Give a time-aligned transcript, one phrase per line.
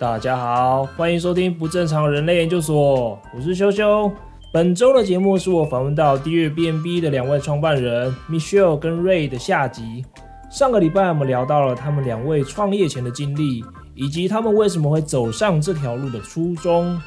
[0.00, 4.10] 大家好，欢迎收听不正常人类研究所，我是修修。
[4.50, 10.06] 本周的节目是我访问到 Dear B&B 的两位创办人 Michelle 跟 Ray 的下集。
[10.50, 13.62] 上个礼拜我们聊到了他们两位创业前的经历，
[13.94, 16.98] 以及他们为什么会走上这条路的初衷。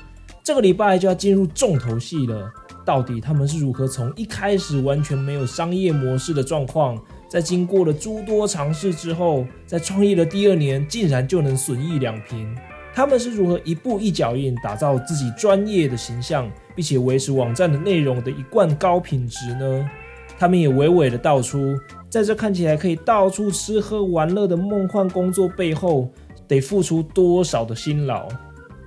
[0.44, 2.48] 这个礼拜就要进入重头戏了，
[2.86, 6.96] 到底他们是如何从一开始完全没有商业模式的状况，
[7.28, 12.56] 在经过了诸多尝试之后，在创业的第二年竟然就能损益两平？
[12.94, 19.90] 他们是如何一步一脚印打造自己专业的形象，并且维持网站的内容的一贯高品质呢？
[20.38, 21.76] 他们也娓娓的道出，
[22.10, 26.10] 在这看起来可以到处吃喝玩乐的梦幻工作背后，
[26.48, 28.28] 得付出多少的辛劳。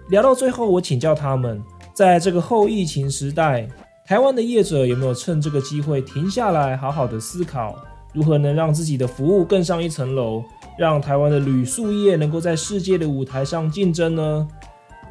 [0.08, 1.62] 聊到最后，我请教他们，
[1.94, 3.66] 在这个后疫情时代，
[4.04, 7.76] 台湾的业者有没有趁这个机会停下来，好好的思考，
[8.16, 10.42] 如何能让自己的服务更上一层楼？
[10.78, 14.48] 让台湾的旅宿业能够在世界的舞台上竞争呢？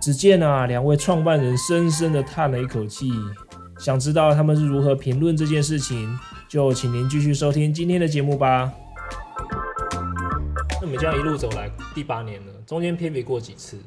[0.02, 3.11] 只见啊，两位创办人深深的叹了一口气。
[3.77, 6.17] 想知道他们是如何评论这件事情，
[6.49, 8.73] 就请您继续收听今天的节目吧。
[10.72, 13.77] 那我们这样一路走来第八年了，中间偏离过几次？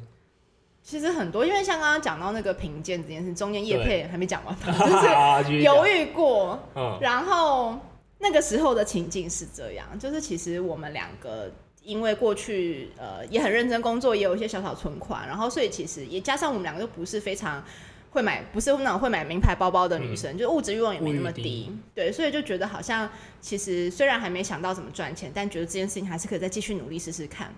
[0.85, 4.57] 其实很多，因为像刚刚讲到那个评鉴这件事，中间叶配还没讲完，
[5.45, 7.77] 就是犹豫过，嗯，然后
[8.19, 11.50] 那个时候的情境是这样，就是其实我们两个。
[11.84, 17.64] 因为过去呃也很认真工作，也有一些小小存款，然后所以其实也加上我们两个都不是非常
[18.11, 23.08] 会买，不是那种会买名牌包包的女生，嗯、就是物质欲望也没那么低，低，对，所以就觉得好像
[23.41, 27.50] 其实虽然还没想到怎么赚钱，但觉得这件事情还是可以再继续努力试试看。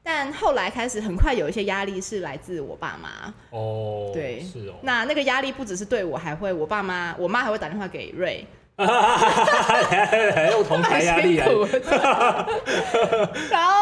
[0.00, 8.46] 但后来开始很快有一些压力是来自我爸妈哦，对，是哦，那那个压力不只是对我，还会我爸妈，我妈还会打电话给瑞。
[8.76, 11.46] 还用同台压力啊！
[13.50, 13.72] 然后，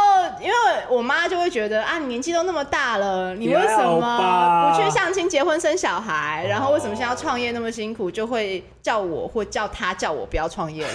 [0.40, 0.54] 因为
[0.88, 6.44] 我妈就会觉得啊，你年纪都那么大了，你为什么不去相亲、结婚、生小孩？
[6.48, 8.10] 然后为什么现在要创业那么辛苦？
[8.10, 10.92] 就会叫我或叫他叫我不要创业了。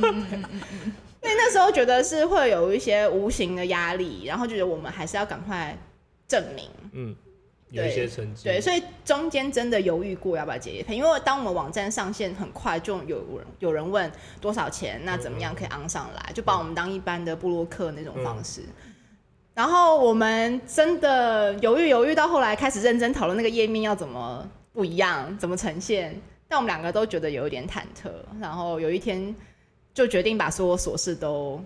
[0.00, 5.76] 所以那时候觉得是会有一些无形的压力，然后觉得我们还是要赶快
[6.28, 6.68] 证明。
[6.92, 7.16] 嗯。
[7.72, 14.12] 有一些成绩，对，所以中间真的犹豫过要不要接业配，因为当我们网站上线很快，就有人有人问
[14.42, 18.60] 多少钱，那怎么样可以昂上来，就把我们当一般的布洛克那种方式。
[19.54, 26.14] 然后我们真的犹豫犹豫到后来开始认真讨论那个页面要怎么不一样，怎么呈现，
[26.48, 28.10] 但我们两个都觉得有一点忐忑。
[28.38, 29.34] 然后有一天
[29.94, 31.58] 就决定把所有琐事都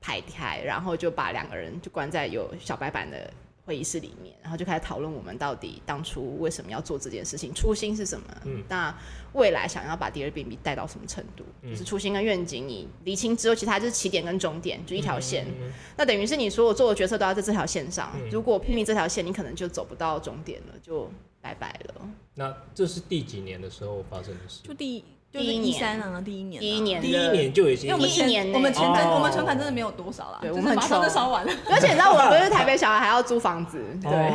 [0.00, 3.30] 排开，然后就把两个人就关在有小白板的。
[3.72, 8.26] 会议室里面，然后就开始讨论我们到底当初为什么要做这件事情，初心是什么？
[8.44, 8.94] 嗯，那
[9.32, 11.42] 未来想要把 Dear B&B 带到什么程度？
[11.62, 15.46] 嗯，就是初心跟愿景，你厘清之后，其他就是起点跟终点，就一条线。
[15.46, 18.12] 嗯嗯嗯，那等于是你所有做的决策都要在这条线上。
[18.14, 21.10] 嗯，如果偏离这条线，你可能就走不到终点了，就
[21.40, 22.06] 拜拜了。
[22.34, 24.60] 那这是第几年的时候发生的事？
[24.62, 25.02] 就第。
[25.32, 31.52] 第一年啊，第一年，第一年，第一年就已经，因为我们一年，我们存款，我们存款真的没有多少了，对，我们马上就烧完了。
[31.70, 34.30] 而且你知道，我们不是台北小孩，还要租房子，对，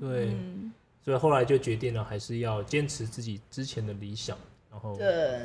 [0.00, 0.36] 对，
[1.04, 4.36] 所以后来就决定了，还是要坚持自己之前的理想。
[4.68, 5.40] 然后，对，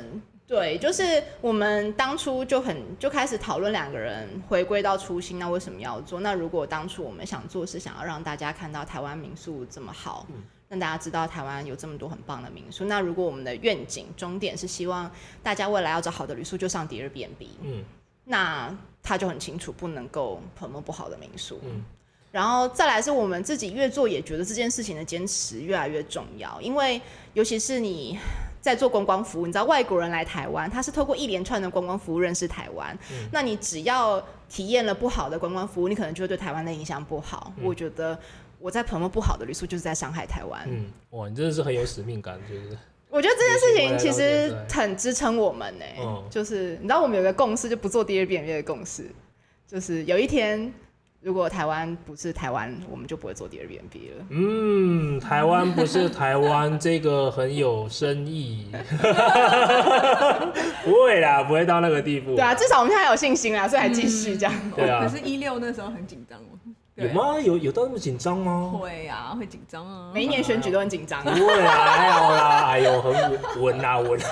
[0.46, 6.18] 对，就是我们当初就很就开始讨论两个人回归到初心，那为什么要做？
[6.18, 10.26] 那如果当初我们想做，是想要让大家看到台湾民宿这么好。
[10.68, 12.84] 让大家知道台湾有这么多很棒的民宿。
[12.84, 15.10] 那如果我们的愿景终点是希望
[15.42, 17.50] 大家未来要找好的旅宿，就上 Dear B&B。
[17.62, 17.82] 嗯，
[18.24, 21.58] 那他就很清楚不能够 promote 不好的民宿。
[21.64, 21.82] 嗯，
[22.30, 27.00] 然后再来是我们自己越做也觉得这件事情的坚持越来越重要，因为
[27.32, 28.18] 尤其是你
[28.60, 32.94] 在做观光服务，你知道外国人来台湾，他是透过一连串的观光服务认识台湾。
[33.10, 37.50] 嗯，那你只要体验了不好的观光服务，你可能就会对台湾的影响不好。
[37.56, 38.18] 嗯，我觉得。
[38.60, 40.66] 我在朋友不好的旅宿，就是在伤害台湾。
[40.68, 42.76] 嗯，哇，你真的是很有使命感，就是。
[43.10, 45.96] 我觉得这件事情其实很支撑我们呢、欸。
[46.02, 46.22] 嗯。
[46.28, 49.10] 就是你知道，我们有个共识，就不做第二遍 B&B 的共识，
[49.66, 50.70] 就是有一天，
[51.22, 54.26] 如果台湾不是台湾，我们就不会做第二遍了。
[54.28, 58.70] 嗯，台湾不是台湾，这个很有深意。
[60.84, 62.34] 不会啦，不会到那个地步。
[62.34, 64.54] 对啊，至少我们现在还有信心啦，所以还继续这样。
[64.64, 65.02] 嗯、对啊。
[65.02, 66.38] 可是，一六那时候很紧张
[66.98, 67.38] 有吗？
[67.40, 68.72] 有有到那么紧张吗？
[68.76, 70.10] 会啊，会紧张啊。
[70.12, 71.22] 每一年选举都很紧张。
[71.22, 74.18] 不会啊，还好啦，哎呦，很稳啊稳。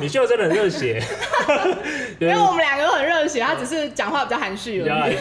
[0.00, 1.00] 米秀真的很热血。
[2.18, 4.82] 因为我们两个都很热血，他只是讲话比较含蓄而已。
[4.82, 5.18] 比较含蓄。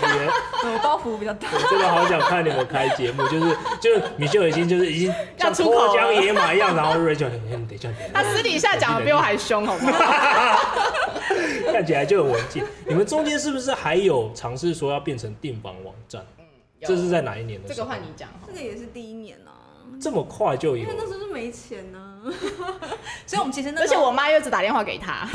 [0.66, 1.48] 我包袱比较大。
[1.54, 9.92] 我真的好想看你们开节目，就是就是米秀已经就是已经像脱缰野马一样，然后瑞就，嗯，等一下，他私底下讲的比我还凶，好吗？
[11.72, 12.64] 看起来就很文静。
[12.86, 16.24] 你们中间是不是还有尝试说要变成订房网站？
[16.38, 16.45] 嗯，
[16.81, 17.68] 这是在哪一年的？
[17.68, 18.30] 这个换你讲。
[18.45, 19.62] 这个也是第一年啊。
[20.00, 20.77] 这么快就有？
[20.77, 22.30] 因为那时候是没钱呢、啊，
[23.27, 25.27] 所以我们其实那而且我妈又只打电话给他。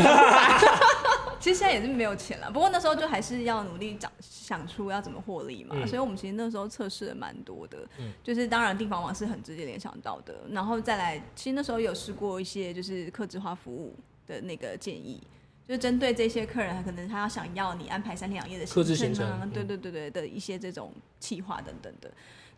[1.39, 5.77] 其实现在也是没有钱了，不过那时候就还是要努力想想出要怎么获利嘛。
[5.79, 13.95] 嗯、所以我们其实那时候测试了蛮多的，嗯、就是当然订房网是很直接联想到的，然后再来，其实那时候有试过一些就是客制化服务
[14.27, 15.23] 的那个建议，
[15.69, 22.11] 就是针对这些客人，可能他要想要你安排三天两夜的行程啊，对对对对的一些这种企划等等的。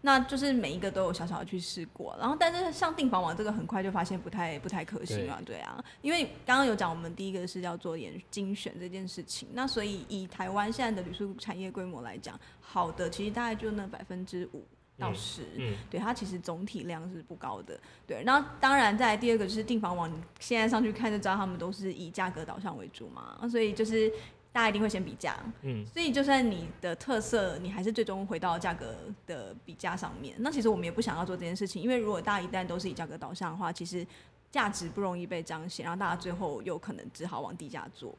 [0.03, 14.65] 那就是每一个都有小小的去试过，然后但是像订房网这个很快就发现不太不太可行嘛，对，对啊，因为刚刚有讲我们第一个是要做点精选这件事情，那所以以台湾现在的旅宿产业规模来讲，好的其实大概就那百分之五
[15.01, 24.13] 到十，嗯，嗯，对，它其实总体量是不高的，对，那当然再来第二个就是订房网，你现在上去看就知道他们都是以价格导向为主嘛，所以就是。
[24.53, 30.35] 大家一定会先比价，嗯，所以就算你的特色，你还是最终回到价格的比价上面。
[30.41, 34.05] 那其实我们也不想要做这件事情，因为如果大家一旦都是以价格导向的话，其实
[34.51, 38.13] 价值不容易被彰显，然后大家最后有可能只好往低价做。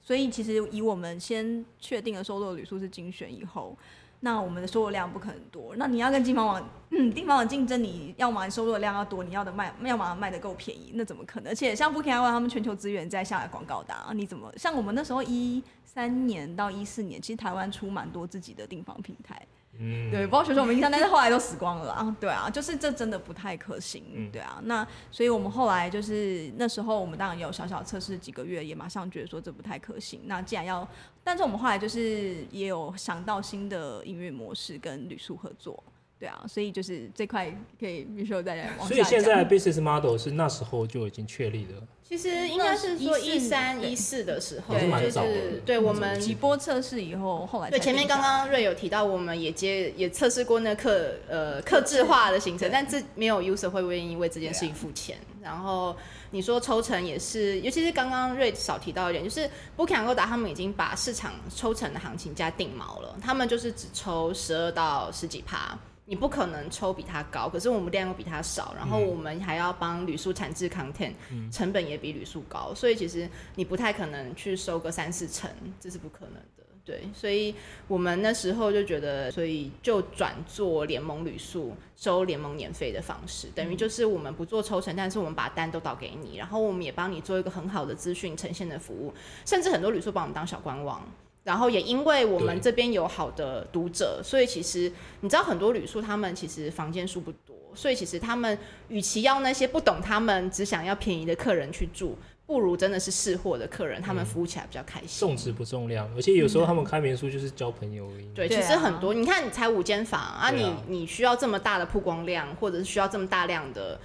[0.00, 3.76] 所以其实以我们先确定了收录的旅宿是精选以后。
[4.24, 11.50] 那我们的收入量不可能多，那你要跟订房网，嗯，订房网竞争，你要么收入的量要多，你要的卖，要么卖的够便宜，那怎么可能？
[11.50, 14.52] 而且像 Booking.io 他们全球资源在下广告的，你怎么？
[14.56, 19.44] 像我们那时候一三年到一四年，其实台湾出蛮多自己的订房平台。
[19.78, 22.16] 嗯，对，不知道学生我们印象，但是后来都死光了啊。
[22.20, 24.04] 对啊，就是这真的不太可行。
[24.12, 30.20] 嗯，对啊，那所以我们后来就是那时候我们当然有小小测试几个月，也马上觉得说这不太可行。
[30.26, 30.86] 那既然要，
[31.24, 35.82] 但是我们后来就是也有想到新的音乐模式跟旅宿合作。
[36.22, 38.94] 对啊，所以就是这块可以 Michelle 再往下。
[38.94, 41.82] 所以现在 business model 是那时候就已经确立了。
[42.00, 55.18] 其实应该是说一三一四的时候，就是对我们几波测试以后，后来对前面刚刚瑞有提到，我们也接也测试过那客呃客制化的行程，但是没有 user 会愿意为这件事情付钱。
[55.42, 55.96] 然后
[56.30, 65.76] 你说抽成也是，尤其是刚刚瑞少提到一点，就是 Booking 和 Agoda 他们已经把市场抽成的行情加定锚了，他们就是只抽十二到十几趴。
[66.04, 71.12] 你不可能抽比他高，可是我们量又比他少，然后我们还要帮旅宿产制 content，
[71.50, 75.50] 成本也比旅宿高，所以其实你不太可能去收个三四成，
[75.80, 76.64] 这是不可能的。
[76.84, 77.54] 对，所以
[77.86, 89.14] 我们那时候就觉得，所以就转做联盟旅宿，收联盟年费的方式，等于就是我们不做抽成，但是我们把单都导给你，然后我们也帮你做一个很好的资讯呈现的服务，
[89.46, 91.00] 甚至很多旅宿帮我们当小官网。
[91.44, 98.56] 然后也因为我们这边有好的读者，所以其实你知道很多旅宿他们其实房间数不多，所以其实他们
[98.88, 102.16] 与其要那些不懂他们只想要便宜的客人去住，
[102.46, 105.26] 不如真的是试货的客人，他们服务起来比较开心。
[105.26, 108.26] 重质不重量，而且有时候他们开民宿就是交朋友而已。
[108.34, 113.98] 对，其实很多，你看你才五间房啊，你你需要这么大的曝光量，或者是需要这么大量的。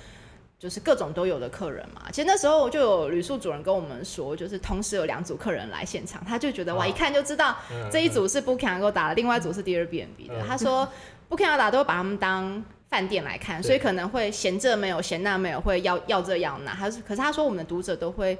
[0.60, 7.56] 就是各种都有的客人嘛，其实那时候就有旅宿主人跟我们说，就是同时有两组客人来现场，他就觉得哇，一看就知道
[7.92, 10.44] 这一组是 Booking.com 的，另外一组是 Airbnb 的。
[10.48, 10.88] 他说
[11.30, 16.74] Booking.com 都会把他们当饭店来看，所以可能会嫌这没有，嫌那没有，会要要这要那。
[16.74, 18.38] 他是，可是他说我们的读者都会。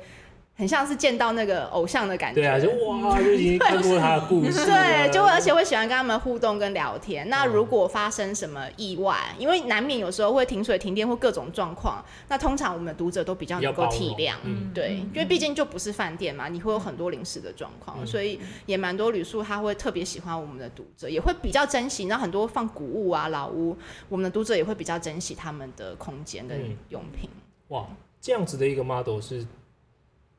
[0.58, 7.30] 很像是见到那个偶像的感觉，对啊，就哇，就已经看过他的故事， 对，就而且会喜欢跟他们互动跟聊天。
[7.30, 22.08] 那如果发生什么意外，因为难免有时候会停水停电或各种状况，那通常我们的读者都比较能够体谅，嗯，对，因为毕竟就不是饭店嘛，你会有很多临时的状况，所以也蛮多旅宿他会特别喜欢我们的读者，也会比较珍惜。
[22.08, 23.78] 然后很多放古物啊、老屋，
[24.10, 26.58] 我们的读者也会比较珍惜他们的空间跟
[26.90, 27.30] 用品。
[27.68, 27.86] 哇，
[28.20, 29.46] 这样子的一个 model 是。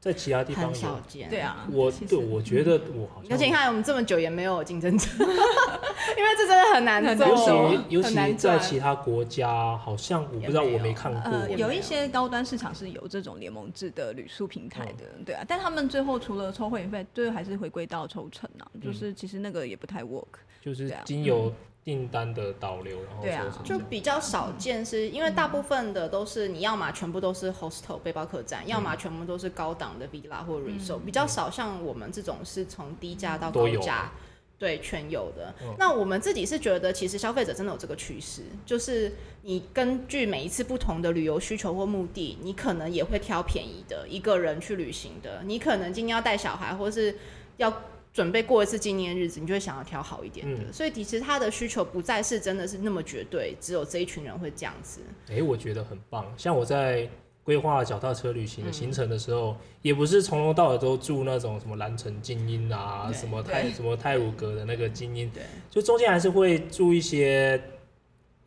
[0.01, 21.53] 在其他地方很少见，对啊，我对我觉得我好像，而且你看我们这么久也没有竞争者， 因为这真的很难做，尤其尤其在其他国家，好像我不知道我没看过，呃，有一些高端市场是有这种联盟制的旅宿平台的，对啊，但他们最后除了抽会员费，最后还是回归到抽成啊，就是其实那个也不太 work，就是经由。
[21.89, 34.13] 订单的导流，然后对啊，就比较少见，是因为大部分的都是你要么全部都是 hostel 背包客栈，要么全部都是高档的 villa 或 resort，比较少像我们这种是从低价到高价，
[34.59, 35.55] 对，全有的。
[35.79, 47.17] 那我们自己是觉得，其实消费者真的有这个趋势，就是你根据每一次不同的旅游需求或目的，你可能也会挑便宜的，一个人去旅行的，你可能今天要带小孩，或是
[47.57, 47.73] 要。
[48.19, 50.65] 准备过一次纪念日子，你就会想要挑好一点的。
[50.65, 55.01] 嗯、所以其实他的需求不再是真的是那么绝对，只有这一群人会这样子。
[55.29, 56.27] 哎、欸，我觉得很棒。
[56.37, 57.09] 像我在
[57.45, 67.63] 规划脚踏车旅行的行程的时候，嗯、也不是从头到尾都住那种什么蓝城精英啊，什么泰什么泰鲁阁的那个精英，对，就中间还是会住一些，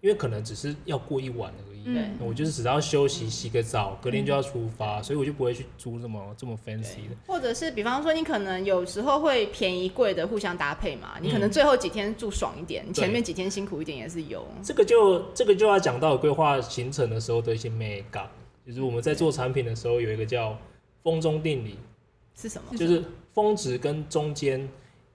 [0.01, 1.70] 因为可能只是要过一晚而已。
[1.83, 7.15] 对，我就是只要休息、洗个澡，隔天就要出发，嗯、所以我就不会去租这么这么 fancy 的。
[7.27, 14.45] 或者是比方说，你可能有时候会便宜贵的互相搭配嘛，你可能最后几天住爽一点，嗯、你前面几天辛苦一点也是有。
[14.63, 18.29] 这个就这个就要讲到规划行程的时候的一些美感。
[18.63, 20.55] 就是我们在做产品的时候，有一个叫
[21.03, 21.79] “风中定理”，
[22.39, 22.77] 是什么？
[22.77, 24.69] 就是峰值跟中间，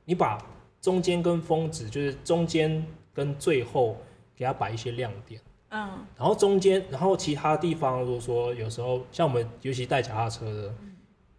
[0.04, 0.36] 你把
[0.80, 3.96] 中间跟峰值，就是中间跟最后，
[4.36, 5.40] 给它摆一些亮点。
[5.70, 6.06] 嗯。
[6.16, 10.74] 然后中间，然后其他地方，如果说有时候像我们尤其带脚踏车的，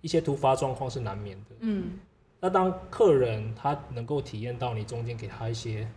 [0.01, 1.55] 一些突发状况是难免的。
[1.59, 1.99] 嗯。
[2.39, 5.87] 那当客人他能够体验到你中间给他一些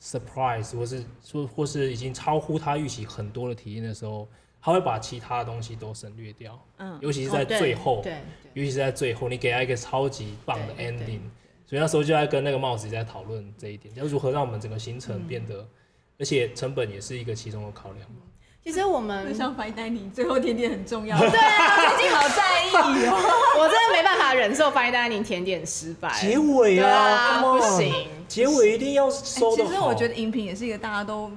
[0.00, 4.28] surprise，或是说或是已经超乎他预期很多的体验的时候。
[4.58, 8.14] 他会把其他的东西都省略掉，嗯，尤其是在最后，对，
[8.52, 11.20] 尤其是在最后，你给他一个超级棒的 ending，
[11.64, 15.64] 所以那时候就在跟那个帽子在讨论这一点，要如何让我们整个行程变得，
[16.18, 18.16] 而且成本也是一个其中的考量嘛。
[18.64, 22.70] 其实我们像 fine dining，最后甜点很重要，对啊，最近好在意
[23.06, 29.64] 哦， 我真的没办法忍受 fine dining 甜点失败，结尾啊，不行，结尾一定要收的。
[29.64, 31.30] 其实我觉得饮品也是一个大家都。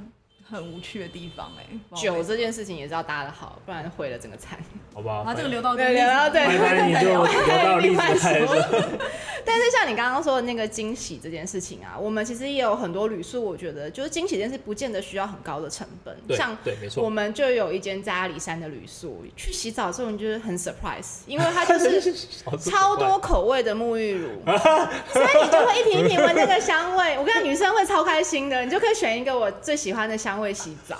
[0.51, 4.57] 很无趣的地方哎、欸，酒这件事情也是要搭的好，不然毁了整个餐。
[4.99, 8.47] 好吧，把这个留到对，留到对，对，你就留到 历史。
[9.45, 16.15] 但是像你刚刚说的那个惊喜这件事情啊，我们其实也有很多旅宿，我觉得就是惊喜这件事不见得需要很高的成本。
[16.27, 17.03] 对像对，没错。
[17.03, 22.13] 我们就有一间在阿里山的旅宿，去洗澡之后你就是很 surprise，因为它就是
[22.69, 27.17] 超多口味的沐浴乳，所以你就会一瓶一瓶闻那个香味。
[27.17, 30.97] 我跟你讲，女生会超开心的，你就可以选一个我最喜欢的香味洗澡。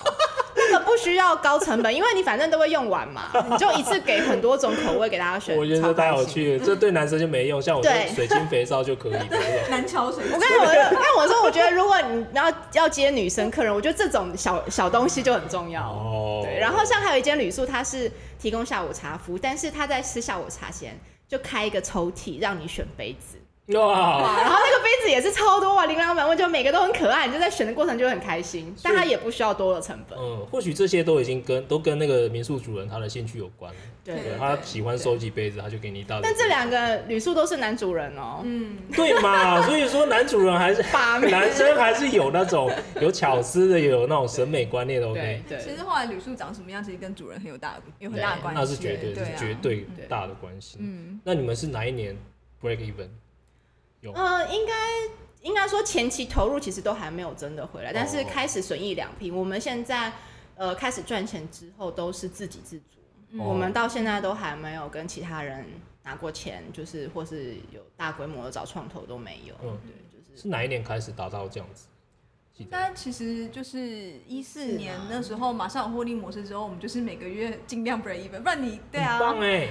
[0.69, 5.57] 这个不需要高成本，因为你反正都会用完嘛， 你就一次给很多种口味给大家选。
[5.57, 9.13] 我觉得这太有趣了，这对男生就没用，像我这水晶肥皂就可以。
[9.69, 10.23] 难敲水。
[10.31, 15.81] 我跟你说，我跟我说，我觉得如果你要要接女生客人，我觉得这种小小东西就很重要。
[15.81, 16.41] 哦。
[16.43, 20.97] 对，然后像还有一间旅宿，它是提供下午茶服务，但是他在吃下午茶前
[21.27, 23.37] 就开一个抽屉让你选杯子。
[23.77, 28.73] 哇，然后那个杯子也是超多哇，琳琅满目，就每个都很可爱，你就在选的过程就很开心。
[28.81, 30.17] 但它也不需要多的成本。
[30.17, 33.71] 嗯，或许这些都已经跟都跟那个民宿主人他的兴趣有关。
[34.03, 36.19] 对，对，他喜欢收集杯子，他就给你一大。
[36.23, 38.41] 但这两个旅宿都是男主人哦。
[38.43, 39.61] 嗯，对嘛？
[39.67, 40.81] 所以说男主人还是
[41.29, 45.07] 男生还是有那种有巧思的，有那种审美观念的。
[45.07, 45.43] OK。
[45.47, 45.59] 对。
[45.59, 48.59] 其实后来旅宿长什么样，其实跟主人很有大有很大的关系。
[48.59, 50.77] 那是绝对是绝对大的关系。
[50.79, 51.19] 嗯。
[51.23, 52.17] 那你们是哪一年
[52.63, 53.09] break even？
[54.03, 54.73] 嗯、呃，应该
[55.41, 59.35] 应该说前期投入其实都还没有真的回来，但是开始损益两平。
[59.35, 60.13] 我们现在
[60.55, 62.99] 呃开始赚钱之后都是自给自足，
[63.31, 65.65] 嗯、我们到现在都还没有跟其他人
[66.03, 69.53] 拿过钱，就是或是有大规模的找创投都没有。
[69.63, 71.87] 嗯，对，就是是哪一年开始达到这样子？
[72.69, 73.79] 但其实就是
[74.27, 79.69] 一四年那时候马上有获利模式之后，我们就是每个月尽量 break even，不然你对啊，棒欸、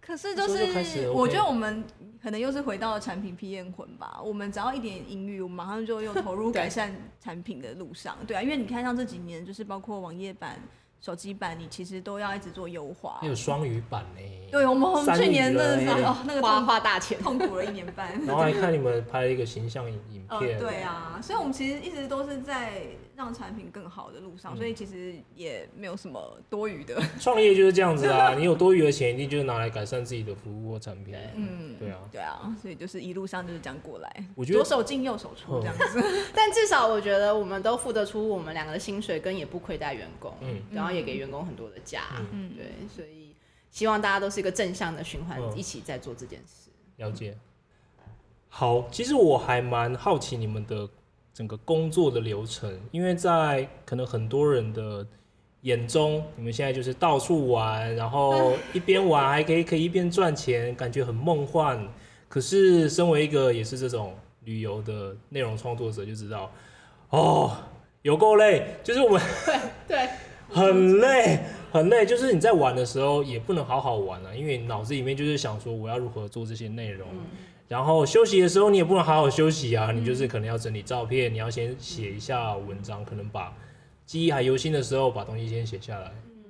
[0.00, 1.84] 可是就是我觉得我们。
[2.22, 4.20] 可能又是回到了产品 PM 魂吧。
[4.24, 8.16] 我们只要一点盈余，我们马上就又投入改善产品的路上。
[8.26, 10.60] 对，对啊，因为你看像这几年，就是包括网页版。
[11.00, 14.22] 手机版你其实都要一直做优化，还有双语版呢。
[14.50, 18.20] 对，我们我们去年的时候那个花花大钱，痛苦了一年半。
[18.26, 20.58] 然后还看你们拍了一个形象 影片。
[20.58, 22.82] 对啊，所以我们其实一直都是在
[23.18, 27.02] 让产品更好的路上，所以其实也没有什么多余的。
[27.18, 31.16] 创业就是这样子啊， 你有多余的钱，一定就是拿来改善自己的服务或产品。
[31.34, 36.00] 嗯，对啊，对啊，所以就是一路上就是这样过来，我觉得左手进右手出这样子。
[36.32, 40.32] 但至少我觉得我们都付得出我们两个的薪水，跟也不亏待员工。
[40.40, 43.34] 嗯，然后也给员工很多的假，嗯，对，所以
[43.72, 46.70] 希望大家都是一个正向的循环，一起在做这件事。
[46.98, 47.36] 了解。
[48.48, 50.88] 好，其实我还蛮好奇你们的
[51.38, 55.06] 整个工作的流程，因为在可能很多人的
[55.60, 61.80] 眼中，你们现在就是到处玩，然后一边玩还可以可以一边赚钱，感觉很梦幻。
[62.28, 64.16] 可是身为一个也是这种
[64.46, 66.50] 旅游的内容创作者，就知道
[67.10, 67.56] 哦，
[68.02, 70.08] 有够累，就是我们对对。
[70.50, 71.38] 很累，
[71.70, 77.20] 很累，就是你在玩的时候也不能好好玩啊，因为脑子里面就是想说我要如何做这些内容，嗯、
[77.68, 83.54] 然后休息的时候你也不能好好休息啊，嗯、你就是可能要整理照片，你要先写一下文章，嗯、可能把
[84.06, 86.44] 记忆还犹新的时候把东西先写下来，嗯、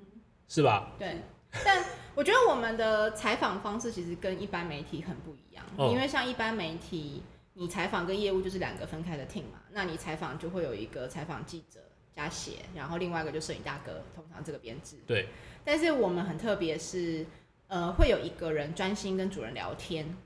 [0.48, 0.92] 是吧？
[0.98, 1.16] 对，
[1.64, 1.84] 但
[2.14, 7.22] 我觉得我们的采访方式其实跟一般媒体很不一样，哦、因为像一般媒体，
[7.54, 11.80] 你采访跟业务就是两个分开的 team 嘛，那你采访就会有一个采访记者。
[12.16, 14.96] 加写，然后另外一个就摄影大哥，通常这个编制。
[15.06, 15.28] 对。
[15.64, 17.24] 但是我们很特别是，
[17.68, 20.16] 呃，会有一个人专心跟主人聊天，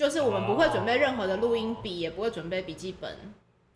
[0.00, 3.14] 就是我们不会准备任何的录音笔，也不会准备笔记本，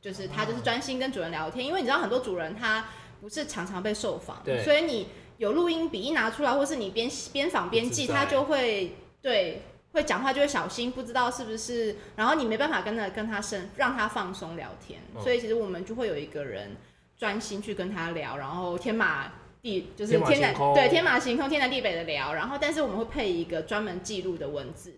[0.01, 1.67] 就是他就是专心跟主人聊天。
[1.67, 2.87] 因为你知道很多主人他
[3.21, 9.61] 不是常常被受访，所以你有录音笔一拿出来，或是你边边访边记，他就会对。
[9.93, 16.77] 会讲话就会小心，不知道是不是，然后你没办法跟他跟他生让他放松聊天，哦，所以其实我们就会有一个人
[17.17, 24.93] 专心去跟他聊，然后天马地就是天南对天马行空天南地北的聊，然后但是我们会配一个专门记录的文字，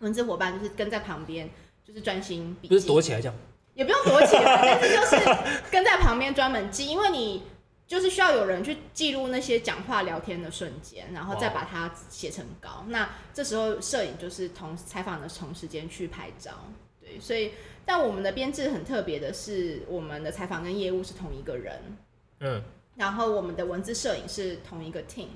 [0.00, 1.48] 文字伙伴就是跟在旁边，
[1.84, 3.34] 就是专心笔记，不是躲起来这样，
[3.74, 7.42] 也不用躲起来，但是就是跟在旁边专门记，因为你。
[7.88, 12.84] 就是需要有人去记录那些讲话聊天的瞬间，然后再把它写成稿。
[12.88, 16.50] 那这时候摄影就是同采访的同时间去拍照，
[17.00, 17.20] 对。
[17.20, 17.52] 所以，
[17.84, 21.80] 但我们的编制很特别的是，我们的采访跟业务是同一个人，
[22.40, 22.60] 嗯。
[22.96, 25.28] 然后我们的文字摄影是同一个 team，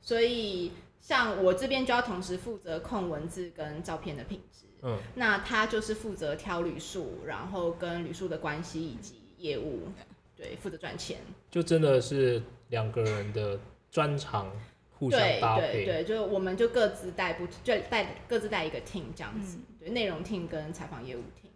[0.00, 4.98] 所以像我这边就要同时负责控文字跟照片的品质，嗯。
[5.14, 9.88] 那他就是负责挑旅宿，然后跟旅宿的关系以及业务。
[10.36, 11.18] 对，负责赚钱，
[11.50, 14.50] 就真的是两个人的专长
[14.90, 15.84] 互相搭配。
[15.84, 21.50] 对对对，就我们就各自带不就带各自带一个 team 这样子，嗯、对，内容 team 跟采访业务 team。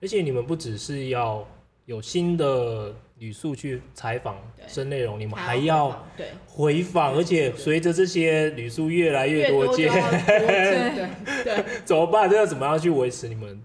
[0.00, 1.44] 而且你们不只是要
[1.86, 4.36] 有新的旅宿去采访
[4.66, 6.06] 生内容，你们还要
[6.46, 9.92] 回访，而且随着这些旅宿越来越多间，
[10.26, 10.46] 对
[10.96, 12.28] 对 对，怎么办？
[12.28, 13.62] 这要怎么样去维持你们？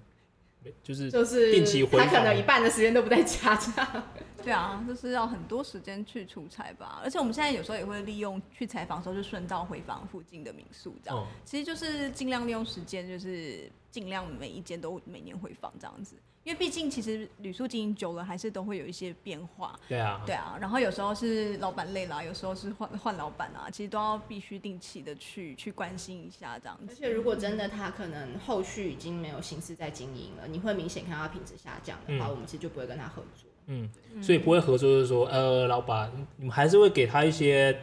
[0.84, 4.04] 就是就是定期回访，他可能一半的时间都不在家这样。
[4.44, 16.16] 对啊，就是要很多时间去出差吧，而且我们现在有时候也会利用去采访的时候就顺道回访附近的民宿，这样、嗯，其实就是尽量利用时间，就是尽量每一间都每年回访这样子。
[16.46, 19.78] 因为毕竟，其实旅宿经营久了，还是都会有一些变化。
[19.90, 20.56] 对啊，对啊。
[20.62, 26.86] 然后有时候是老板累了，有时候是换换老板啊，其实都要必须定期的去去关心一下这样子。
[26.88, 33.50] 而且如果真的他可能后续已经没有心思在经营了，你会明显看到品质下降的话，嗯，我们其实就不会跟他合作。
[33.66, 33.90] 嗯，
[34.22, 37.76] 所以不会合作，就是说，呃，老板，你们还是会给他一些。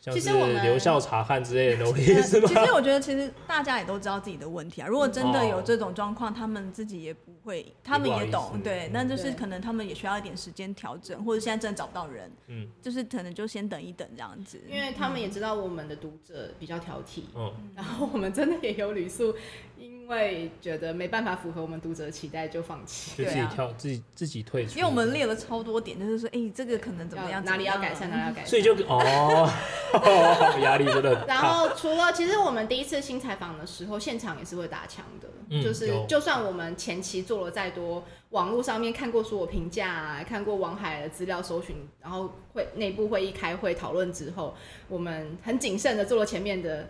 [0.00, 2.48] 其实我们留校察看之类的东西是吗？
[2.48, 4.88] 其实我觉得，其实大家也都知道自己的问题啊。
[4.88, 8.88] 如果真的有这种状况，他们自己也不会，他们也懂，对。
[8.94, 14.58] 那就是可能他们也需要一点时间调整，或者现在真的找不到人，嗯，就是可能就先等一等这样子。
[14.66, 19.34] 因为他们也知道我们的读者比较挑剔，嗯，然后我们真的也有旅宿，
[19.76, 24.78] 因为觉得没办法符合我们读者的期待就放弃，就自己跳，自己自己退出。
[24.78, 29.48] 因为我们列了超多点，就是说，哎、欸，这个可能怎么样，哪里要改善，哪里要改善，所以就哦。
[30.62, 31.24] 压力真的。
[31.26, 35.28] 然后除了，其实我们第一次新采访的时候，现场也是会打枪的。
[35.48, 44.54] 嗯，就是就算我们前期做了再多，网络上面看过所有评价啊，看过王海的资料搜寻，然后会内部会议开会讨论之后，
[44.88, 46.88] 我们很谨慎的做了前面的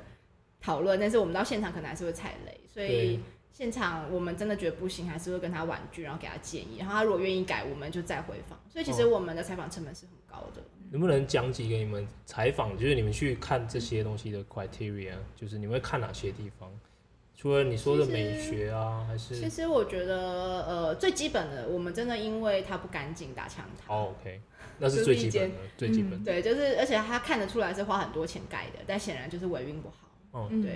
[0.61, 3.21] 讨论，但是我们到现场可能还是会踩雷，所以
[3.53, 8.59] 现场我们真的觉得不行，还是会跟他婉拒，然后给他建议，然后他如果愿意改，我们就再回访。
[8.69, 10.63] 所以其实我们的采访成本是很高的。
[10.91, 16.71] 能不能讲几个你们采访，就是你们去看这些东西的 criteria，就是你们会看哪些地方？
[17.37, 19.35] 除了你说的美学啊，还是？
[19.35, 23.95] 其实我觉得，呃，最基本的，我们真的因为它不干净打枪它。
[23.95, 24.41] 哦，OK，
[24.79, 26.17] 那是最基本的，最基本的。
[26.19, 26.25] 嗯。
[26.25, 29.97] 对，就是而且他看得出来是花很多钱盖的，但显然就是维运不好。
[30.33, 30.75] 哦，对，就是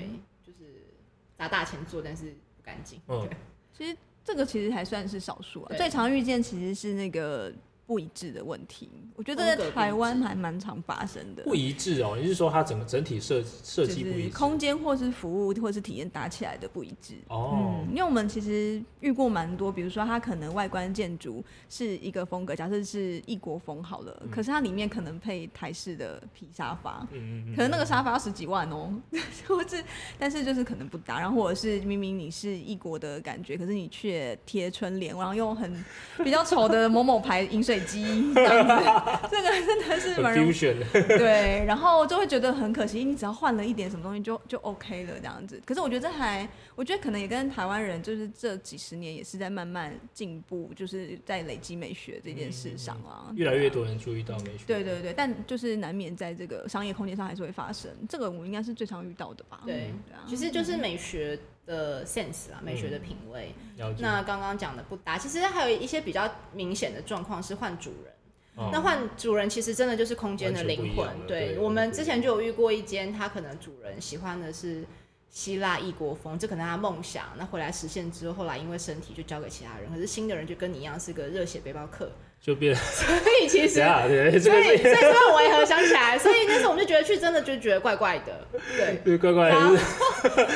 [1.36, 3.00] 砸大钱做，但是不干净。
[3.08, 3.28] 嗯，
[3.76, 7.52] 其实这个其实还算是少数啊，最常遇见其实是那个。
[7.86, 11.42] 不一致的问题，我觉得在台湾还蛮常发生的。
[11.44, 17.88] 不一致哦，你是说它整个整体设设计不一致，空间或是服务或是体验搭起来的不一致哦、嗯。
[17.90, 28.90] 因为我们其实遇过蛮多，比如说它可能外观建筑是一个风格，假设是异国风好了、嗯，可是它里面可能配台式的皮沙发，嗯嗯，可能那个沙发要十几万哦，
[29.46, 29.84] 或是
[30.18, 35.84] 但是就是可能不搭，然后或者是明明你是异国的感觉，可是你却贴春联，然后用很
[36.24, 37.73] 比较丑的某某牌饮水。
[37.74, 40.52] 水机这样子， 这个真的是蛮容易
[41.18, 43.04] 对，然后就会觉得很可惜。
[43.04, 45.60] 你只要换了一点什么东西就，就就 OK 了这样子。
[45.66, 54.64] 可是我觉得这还，我觉得可能也跟台湾人就是这几十年也是在慢慢进步，就是在累积美学这件事上啊，越来越多人注意到美学。
[54.66, 57.90] 对对对，但就是难免在这个商业空间上还是会发生。
[58.08, 59.60] 这个我应该是最常遇到的吧？
[59.64, 63.54] 对，对啊，其实就是美学的 sense 啊，美学的品味。
[63.78, 68.12] 嗯、那刚刚讲的不搭，其实还有一些比较明显的状况是换主人。
[68.56, 71.08] 哦、那换主人其实真的就是空间的灵魂。
[71.26, 74.84] 对，对，我们之前就有遇过一间，他可能主人喜欢的是
[75.28, 77.24] 希腊异国风，这可能他梦想。
[77.36, 79.90] 那回来实现之后，后来因为身体就交给其他人。
[79.92, 82.72] 可是新的人就跟你一样是个热血背包客， 就变。
[82.76, 88.46] 所以其实，所以所以这个违和想起来，所以那时候我们就觉得 去真的就觉得怪怪的，
[88.76, 89.80] 对，对，怪怪的，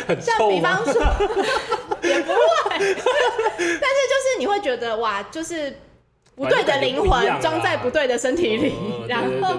[0.07, 0.21] 很。
[0.21, 0.93] 像比方说，
[2.03, 5.75] 也不会，但是就是你会觉得哇，就是。
[6.39, 9.57] 不对的灵魂装在不对的身体里，哦、然后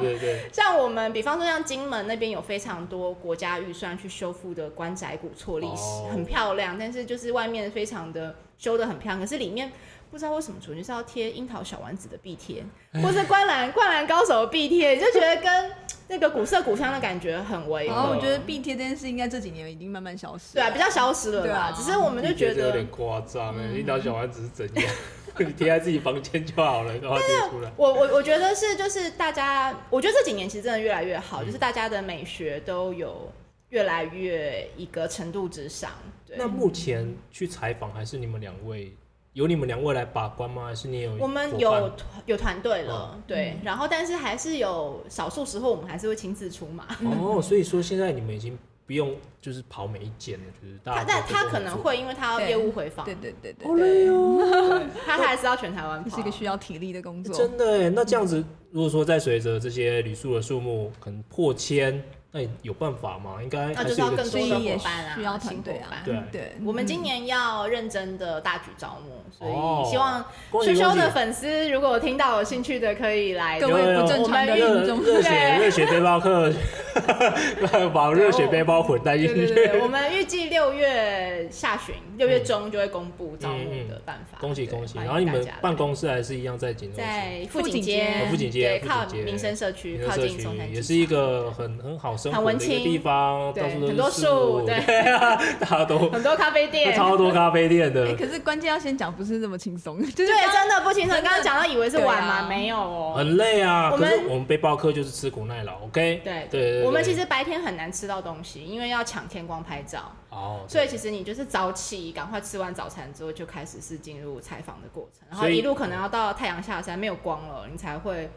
[0.50, 9.70] 像我们，比方说像金门那边有非常多国家预算去修复的关宅古厝历史，哦、很漂亮，但是就是外面非常的修的很漂亮，可是里面
[10.10, 12.64] 不知道为什么主角是要贴樱桃小丸子的壁贴，
[13.04, 15.72] 或是灌篮灌篮高手的壁贴，你就觉得跟
[16.10, 17.96] 那个古色古香的感觉很违和。
[17.96, 21.58] 然后我觉得壁贴这件事应该这几年已经慢慢消失，对啊，比较消失了啦。
[21.58, 24.94] 啊、只是我们就觉得有点夸张哎，一条小丸子是怎样？
[25.38, 27.72] 你贴在自己房间就好了，然后贴出来。
[27.78, 33.32] 我我我觉得是，就是大家，我觉得这几年其实真的越来越好，嗯、就是大家的美学都有
[33.70, 35.92] 越来越一个程度之上。
[36.26, 36.36] 对。
[36.38, 38.92] 那目前去采访还是你们两位，
[39.40, 40.66] 由你们两位来把关吗？
[40.66, 41.16] 还是你有？
[41.18, 41.92] 我们有
[42.26, 43.58] 有团队了，嗯、对。
[43.64, 46.86] 然后，但是还是有少数时候，我们还是会亲自出马。
[47.06, 48.58] 哦，所以说现在你们已经。
[48.90, 51.06] 不用，就是跑每一间的，就是大。
[51.08, 53.06] 但他可能会，因为他要业务回访。
[53.06, 53.68] 对对对对。
[53.68, 54.82] 好累哦。
[55.06, 57.32] 他还是要全台湾跑，是一个需要体力的工作。
[57.36, 62.04] 真的哎，那这样子，如果说在随着这些旅宿的数目可能破千。
[62.32, 63.38] 那有办法吗？
[63.42, 66.04] 应该那就是要更多的伙伴啊，需要团队啊。
[66.06, 70.24] 对对，我们今年要认真的大举招募，所以希望
[70.64, 73.60] 修修的粉丝如果听到有兴趣的，可以来。
[73.60, 76.54] 各位不正常的热热血热血背包客
[77.92, 79.56] 把热血背包混在一起。
[79.82, 84.38] 我们预计六月下旬、六月中就会公布招募的办法。
[84.40, 85.00] 恭喜恭喜！
[85.00, 92.19] 然后你们办公室还是一样在景在富锦街，富锦街靠民生社区，靠近松山，也是一个很很好。
[92.32, 94.76] 很文青的地方，对，很多树，对，
[95.60, 98.14] 大家都 很多咖啡店，超多咖啡店的。
[98.16, 101.16] 可是关键要先讲，不是这么轻松，对，真的不轻松。
[101.22, 103.92] 刚刚讲到以为是玩嘛，没有哦，很累啊。
[103.92, 106.22] 我们我们背包客就是吃苦耐劳，OK？
[106.24, 110.12] 对对，我们其实白天很难吃到东西，因为要抢天光拍照。
[110.30, 118.30] 哦，所以其实你就是早起，赶快吃完早餐之后就开始是进入采访的过程，然后一路可能要到太阳下山没有光了，你才会。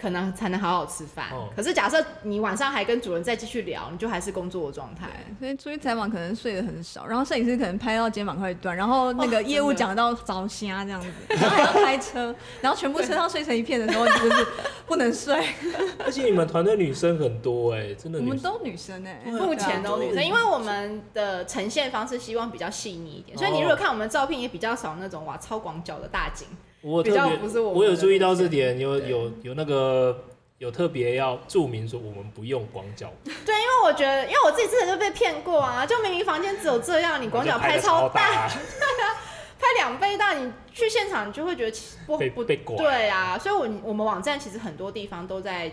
[0.00, 1.26] 可能才能好好吃饭。
[1.32, 5.08] 哦、可是假设你晚上还跟主人再继续聊，你就还是工作的状态。
[5.40, 14.46] 所以出去采访可能睡得很少，然后摄影师可能拍到肩膀快断，然后那个业务讲到着瞎这样子，哦、 然后还要开车，然后全部车上睡成一片的时候，就是
[14.86, 15.36] 不能睡。
[16.04, 18.20] 而且你们团队女生很多哎、欸，真的。
[18.20, 26.46] 我们都女生哎、欸，目前都女生，因为我们的呈现方式希望比较细腻一点，所以你如果看我们的照片，也比较少那种哇超广角的大景。
[26.80, 30.24] 我特别，我有注意到这点，有有有那个
[30.58, 33.12] 有特别要注明说我们不用广角。
[33.24, 38.48] 对，因为我觉得，因为我自己之前就被骗过啊，就明明房间只有这样，你广角拍超大，
[39.58, 42.76] 拍两倍大，你去现场你就会觉得不不被拐。
[42.76, 45.72] 对啊，所以我我们网站其实很多地方都在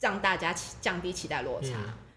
[0.00, 1.70] 让大家降低期待落差。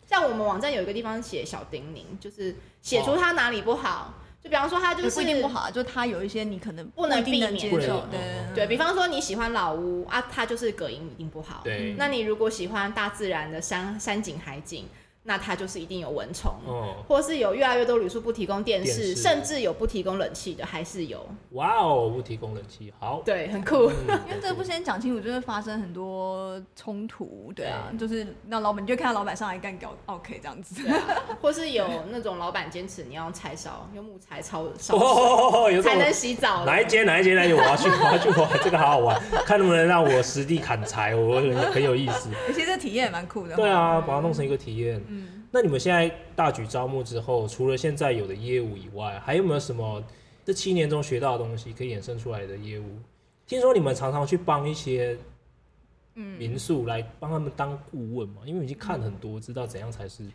[0.07, 4.13] 像我们网站有一个地方写小叮咛，就是写出它哪里不好。
[4.43, 8.07] 就比方说，他就是不一定不好，就他有一些你可能不能避免接受。
[8.09, 8.19] 对
[8.55, 11.61] 对，比方说你喜欢老屋啊，它就是隔音一定不好。
[11.63, 14.85] 对，那你如果喜欢大自然的山山景海景。
[15.23, 21.23] 那它就是一定有蚊虫，哦，或是有越来越多旅宿不提供电视，甚至有不提供冷气的，还是有。
[21.51, 23.91] 哇哦，不提供冷气，好，对，很酷。
[24.27, 30.81] 因为这个不先讲清楚，就会发生很多冲突，对啊，就是那老板，你就看到老板上来干搞，OK 这样子，
[31.39, 34.97] 或是有那种老板坚持你要柴烧，用木材烧烧
[35.83, 36.65] 才能洗澡。
[36.65, 42.27] 哪一间哪一间哪一间，我要去我要去玩，这个好好玩，看能不能让我实地砍柴，我很很有意思。
[42.53, 43.55] 其实这体验也蛮酷的。
[43.55, 44.99] 对啊，把它弄成一个体验。
[45.51, 50.03] 嗯，那你们现在大举招募之后，除了现在有的业务以外，还有没有什么
[50.45, 52.97] 这七年中学到的东西可以衍生出来的业务？
[53.45, 55.17] 听说你们常常去帮一些
[56.13, 58.41] 民宿来帮他们当顾问嘛？
[58.45, 60.25] 因为已经看很多，知道怎样才是。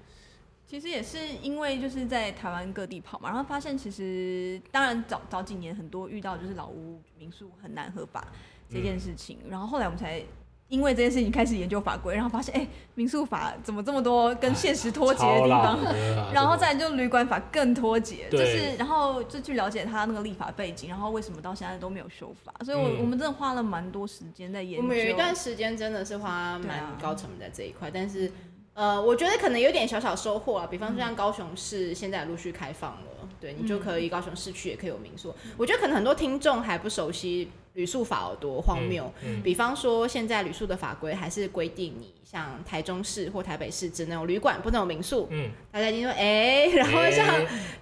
[0.67, 8.27] 其实也是因为就是在台湾各地跑嘛，然后发现其实当然早早几年很多遇到就是老屋民宿很难合法
[8.69, 10.23] 这件事情，嗯、然后后来我们才。
[10.69, 15.77] 因为这件事情开始研究法规，然后发现，哎，民宿法怎么这么多跟现实脱节的地方？
[15.77, 22.53] 啊、 然后再来就旅馆法更脱节，就是然后就去了解他那个立法背景，然后为什么到现在都没有修法？
[22.65, 24.83] 所以我，我、嗯、我们真的花了蛮多时间在研究。
[24.83, 28.31] 我们有一段时间真的是花蛮高成本在这一块，啊、但是，
[28.77, 30.69] 呃，我觉得可能有点小小收获啊。
[30.71, 35.35] 比方说，像高雄市现在陆续开放了，嗯、对你就可以高雄市区也可以有民宿。
[35.45, 37.51] 嗯、我觉得可能很多听众还不熟悉。
[37.77, 39.13] 旅宿法有多荒谬？
[39.45, 45.29] 比方说，现在旅宿的法规还是规定你像台中市或台北市只能有旅馆，不能有民宿。
[45.31, 47.27] 嗯，大家听说，哎、欸，然后像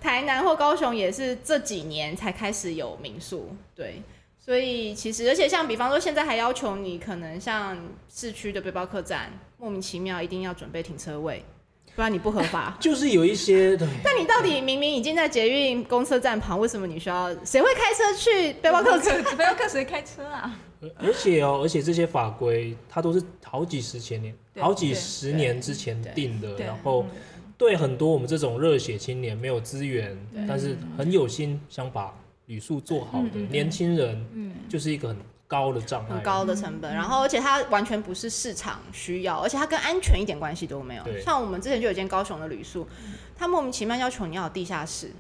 [0.01, 3.55] 台南或高雄也是这几年才开始有民宿。
[3.73, 4.03] 对，
[4.45, 7.79] 所以其实，而且像比方说，现在还要求你可能像
[8.13, 11.43] 市区的背包客栈，莫名其妙一定要准备停车位，
[11.97, 12.77] 不然你不合法。
[12.79, 17.35] 就是有一些，但你到底明明已经在捷运公车站旁，为什么你需要？
[17.43, 19.25] 谁会开车去背包客栈？
[19.35, 20.55] 背包客谁开车啊？
[20.99, 27.07] 而且哦，而且这些法规它都是好几十前年、好几十年之前定的，然后
[27.57, 30.15] 对很多我们这种热血青年没有资源，
[30.47, 32.15] 但是很有心想把
[32.47, 36.95] 旅宿做好的年轻人，嗯，就是一个很高的障碍，很高的成本。
[36.95, 41.03] 然后，而且它完全不是市场需要，而且它跟安全一点关系都没有。
[41.21, 42.87] 像我们之前就有一间高雄的旅宿，
[43.37, 45.11] 他莫名其妙要求你要有地下室。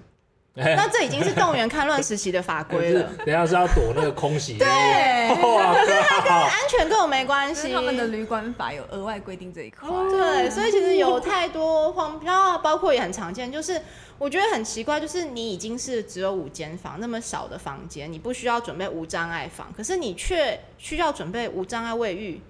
[0.56, 3.10] 那这已经是动员戡乱时期的法规了。
[3.26, 4.56] 等下是要躲那个空袭。
[4.56, 7.72] 对，可是它跟安全跟我没关系。
[7.72, 9.88] 他们的旅馆法有额外规定这一块。
[10.10, 13.82] 对，所以其实有太多荒飘，包括也很常见，就是
[14.18, 22.40] 我觉得很奇怪，就是你已经是只有五间房那么少的房间，你不需要准备无障碍房，可是你却需要准备无障碍卫浴，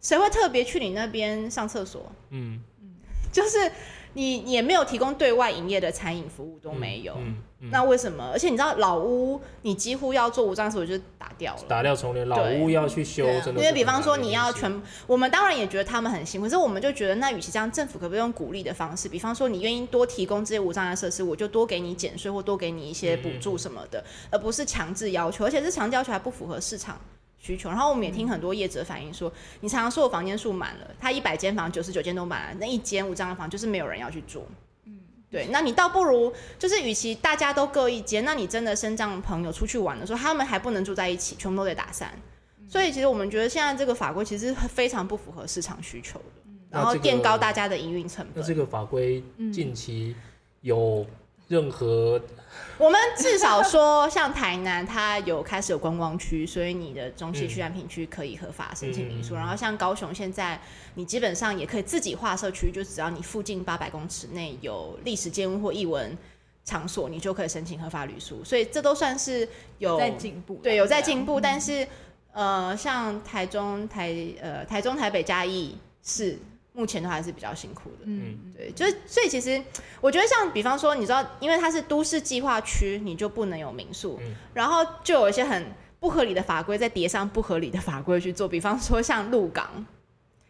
[0.00, 2.10] 谁会特别去你那边上厕所？
[2.30, 2.94] 嗯嗯，
[3.32, 3.70] 就是。
[4.14, 8.30] 你也没有提供对外营业的餐饮服务都没有，嗯嗯嗯、那为什么？
[8.32, 12.28] 而且你知道老屋，你几乎要做无障碍，我就打掉了，打掉重练。
[12.28, 13.60] 老屋要去修，真的。
[13.60, 19.08] 因为比方说你要全，我们当然也觉得他们很辛苦，可是我们就觉得，那与其这样，政府可不可以用鼓励的方式？
[19.08, 26.98] 比方说你愿意多提供这些无障碍设施，我就多给你减税或多给你一些补助什么的，嗯、而不是强制要求，而且这强制要求还不符合市场。
[27.40, 34.46] 需求，然后我们也听很多业者反映说，你常常说我房间数满了，他一百间房九十九间都满了，那一间无障碍房就是没有人要去住。
[34.84, 35.00] 嗯，
[35.30, 42.12] 对，那你倒不如就是，与其大家都各一间，那你真的身障朋友出去玩的时候，他们还不能住在一起，全部都得打散。
[42.68, 46.24] 所以其实我们觉得现在这个法规其实非常不符合市场需求的，
[46.68, 48.34] 然后垫高大家的营运成本。
[48.36, 50.14] 那这个法规近期
[50.60, 51.06] 有
[51.48, 52.20] 任何？
[52.78, 59.34] 我们至少说，像台南，它有开始有观光区，所以你的中西区、安平区可以合法申请民宿。
[59.34, 60.60] 然后像高雄，现在
[60.94, 66.16] 你基本上也可以自己划社区，就只要你附近八百公尺内有历史建物或艺文
[66.64, 68.42] 场所，你就可以申请合法旅宿。
[68.44, 71.40] 所以这都算是有在进步，对，有在进步。
[71.40, 71.86] 但是
[72.32, 76.38] 呃，像台中、台呃台中、台北、嘉义是。
[76.72, 79.62] 目前都还是比较辛苦的，嗯，对，就是所以其实
[80.00, 85.66] 我觉得像比方说，你知道，因为它是都市计划区，你就不能有民宿，嗯、然后就有一些很
[85.98, 88.48] 不合理的法规，再叠上不合理的法规去做。
[88.48, 89.84] 比方说像鹿港，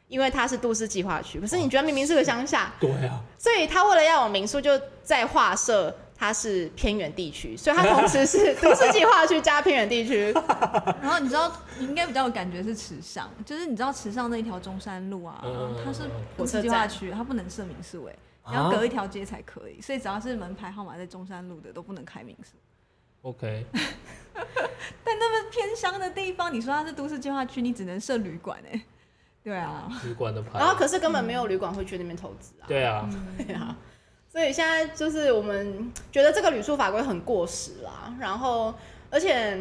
[0.09, 5.97] 因为它是都市计划区，可是你觉得明明是个乡下，对啊，所以他为了要有民宿，就在划设。
[6.21, 10.31] 它是偏远地区，所以它同时是 都市计划区加偏远地区。
[11.01, 16.03] 然后你知道，你应该比较有感觉是池上，就是你知道池上那一条中山路啊，嗯、它是
[16.37, 18.15] 都市计划区，它不能设民宿哎，
[18.49, 22.59] 你要隔一条街才可以，所以只要是门牌号码在中山路的都不能开民宿。
[23.23, 23.65] OK。
[25.03, 28.79] 但那么偏乡的地方，你说它是都市计划区，你只能设旅馆哎。
[29.43, 29.91] 对啊。
[30.05, 30.59] 旅馆的牌。
[30.59, 32.69] 然后可是根本没有旅馆会去那边投资啊。
[32.69, 33.09] 对啊。
[33.39, 33.75] 对啊。
[34.33, 38.73] 所以现在就是我们觉得这个旅宿法规很过时啦，然后
[39.11, 39.59] 而且，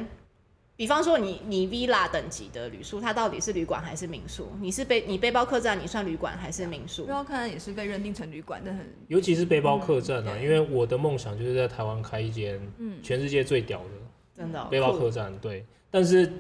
[0.75, 4.51] 比方说你你 Villa 等级的旅宿，它到底是旅馆还是民宿？
[4.61, 7.05] 你是背你背包客栈，你算旅馆还是民宿？
[7.05, 13.89] 背包客栈也是被认定成旅馆的，很尤其是背包客栈啊，嗯、因为我的梦想就是在台湾开一间，嗯全世界最屌的，
[14.37, 16.31] 真的背包客栈，对，但是。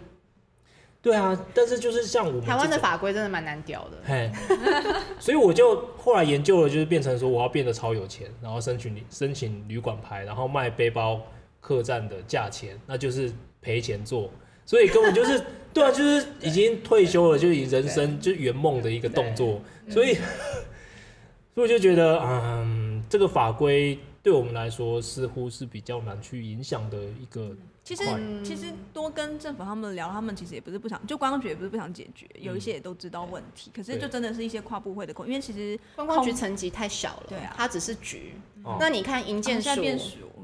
[1.01, 4.29] 对啊，但是就是像我们台湾的法规真的蛮难屌的，嘿，
[5.17, 11.21] 所以我就后来研究了，就是变成说我要变得超有钱，然后申请申请旅馆牌，然后卖背包
[11.61, 13.31] 客栈的价钱，那就是
[13.61, 14.29] 赔钱做，
[14.65, 15.41] 所以根本就是
[15.73, 20.15] 对啊，就是已经退休了，就以人生就圆梦的一个动作，所以
[21.55, 27.55] 所以我就觉得，嗯，这个法规对我们来说似乎是比较难去影响的一个。
[27.89, 28.03] 其实
[28.43, 33.71] 其实多跟政府他们聊，他们其实也不是不想，就观光局也不是不想解决，有一些也都知道问题。
[33.75, 38.35] 可是就真的是一些跨部会的工，因为其实观光局层级太小了，对啊，它只是局。
[38.79, 39.71] 那你看营建署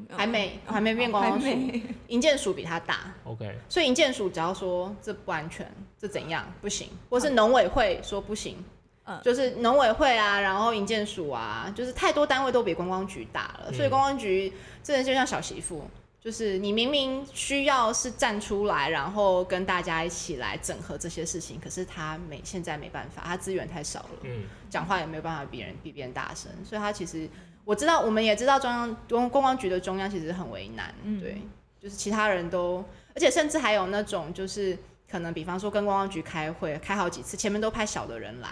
[0.10, 1.48] 还没还没变观光署，
[2.08, 3.14] 营建署比它大。
[3.26, 8.58] OK，所以营建署只要说这不安全，这怎样不行，或是农委会说不行，
[9.04, 15.88] 嗯，就是农委会啊，然后营建署啊，就是太多单位都比观光局大了，所以观光局真的就像小媳妇。
[16.26, 27.30] 就是你明明需要是站出来，然后跟大家一起来整合这些事情，可是他没现在没办法，他资源太少了，嗯，讲话也没有办法比人比别人大声，所以他其实
[27.64, 31.40] 我知道，我们也知道中央公公光局的中央其实很为难，嗯、对，
[31.80, 32.84] 就是其他人都，
[33.14, 34.76] 而且甚至还有那种就是
[35.08, 38.50] 可能比方说跟公光局开会开好几次，前面都派小的人来，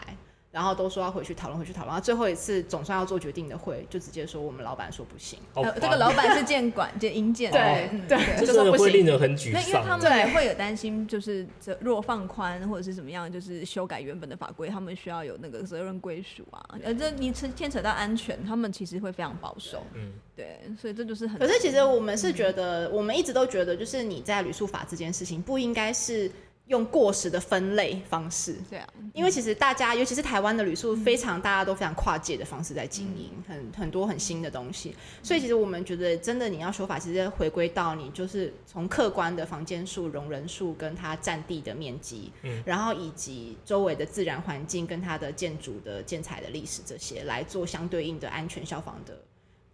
[0.53, 1.87] 然后都说要回去讨论，回去讨论。
[1.87, 5.39] 然后最后一次总算要做决定的会，就直接说我们老板说不行。
[5.55, 7.51] 呃，这个老板是监管， 就营建。
[7.51, 9.63] 对对，这真的会令人很沮丧。
[9.67, 16.63] 因为他们也会有担心，就是这若放宽或者是怎么样，就是修改原本的法规，他们需要有那个责任归属啊。
[16.83, 19.81] 呃这你牵牵扯到安全，他们其实会非常保守。
[19.95, 21.39] 嗯，对，所以这就是很。
[21.39, 26.29] 可是其实我们是觉得，我们一直都觉得，就是你在旅宿法这件事情不应该是。
[26.67, 49.21] 用过时的分类方式，对啊，因为其实大家，尤其是台湾的旅宿，非常大家都非常跨界的方式在经营，很很多很新的东西，所以其实我们觉得，真的你要说法，其实回归到你就是从客观的房间数、容人数跟它占地的面积，嗯，然后以及周围的自然环境跟它的建筑的建材的历史这些来做相对应的安全消防的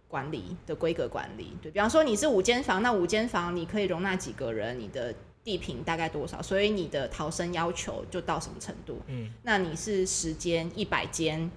[0.08, 1.56] 管理的规格管理。
[1.62, 4.76] 对，比方说你是五间房，那五间房你可以容纳几个人？
[4.76, 6.42] 你的地坪大概多少？
[6.42, 9.00] 所以你的逃生要求就到什么程度？
[9.06, 11.50] 嗯，那你是十间、一百间，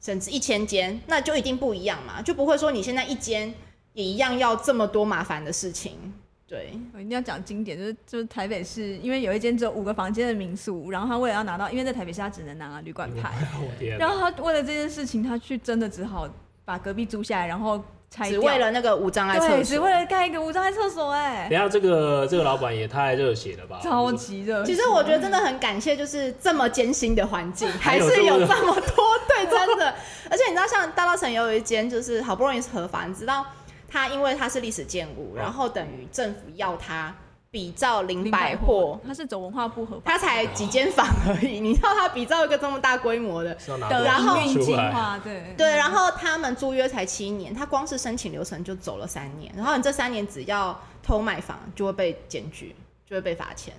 [0.00, 3.54] 甚至一千间，那就一定不一样嘛，就不会说你现在一间
[3.92, 6.12] 也一样要这么多麻烦的事情。
[6.46, 13.32] 对，我一定要讲经典，就是就是台北市，因为有一间只有五个房间的民宿，然后他为了要拿到，因为在台北市他只能拿旅馆牌，
[13.80, 16.28] 嗯、然后他为了这件事情，他去真的只好
[16.64, 17.82] 把隔壁租下来，然后。
[18.10, 24.64] 只为了那个无障碍厕所，只为了盖一个无障碍厕所，哎，等下这个这个老板也太热血了吧，超级热。
[24.64, 29.94] 其实我觉得真的很感谢，就是这么艰辛的环境，还是有这么多，对，真的。
[30.28, 33.46] 而且你知道，像大稻城也有一间，就是好不容易是合法，你知道，
[33.88, 37.14] 它因为它是历史建物，然后等于政府要它。
[37.52, 41.58] 比照林百货，他是走文化部合法，它才几间房而已。
[41.60, 43.56] 你知道他比照一个这么大规模的，
[43.88, 49.52] 然后计划对对，然后他们租约才七年，他光是申请流程就走了三年。
[49.56, 52.72] 然后你这三年只要偷卖房，就会被检举，
[53.04, 53.74] 就会被罚钱，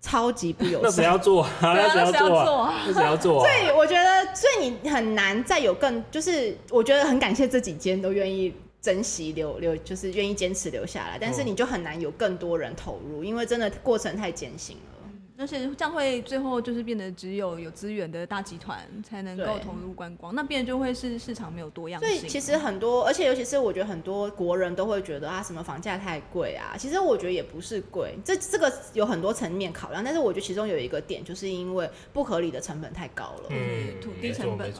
[0.00, 0.82] 超级不友善。
[0.84, 1.44] 那谁要做？
[1.60, 2.72] 那谁要做？
[2.86, 3.40] 那谁要做？
[3.40, 8.54] 所以我觉得，所以你很难再有更，就是我觉得很感谢这几间都愿意。
[8.84, 14.90] 珍惜留留，就是愿意坚持留下来，但是你就很难有更多人投入，因为真的过程太艰辛了。
[15.36, 22.08] 而且这样会最后就是变得只有有资源的大集团才能够投入观光，那变就会是市场没有多样性。
[22.08, 26.76] 所以其实很多，而且尤其是我觉得很多国人都会觉得啊，什么房价太贵啊。
[26.78, 34.70] 其实我觉得也不是贵，这这个有很多层面考量，但是我觉得其中有一个点，就是因为不合理的成本太高了，嗯，土地成本，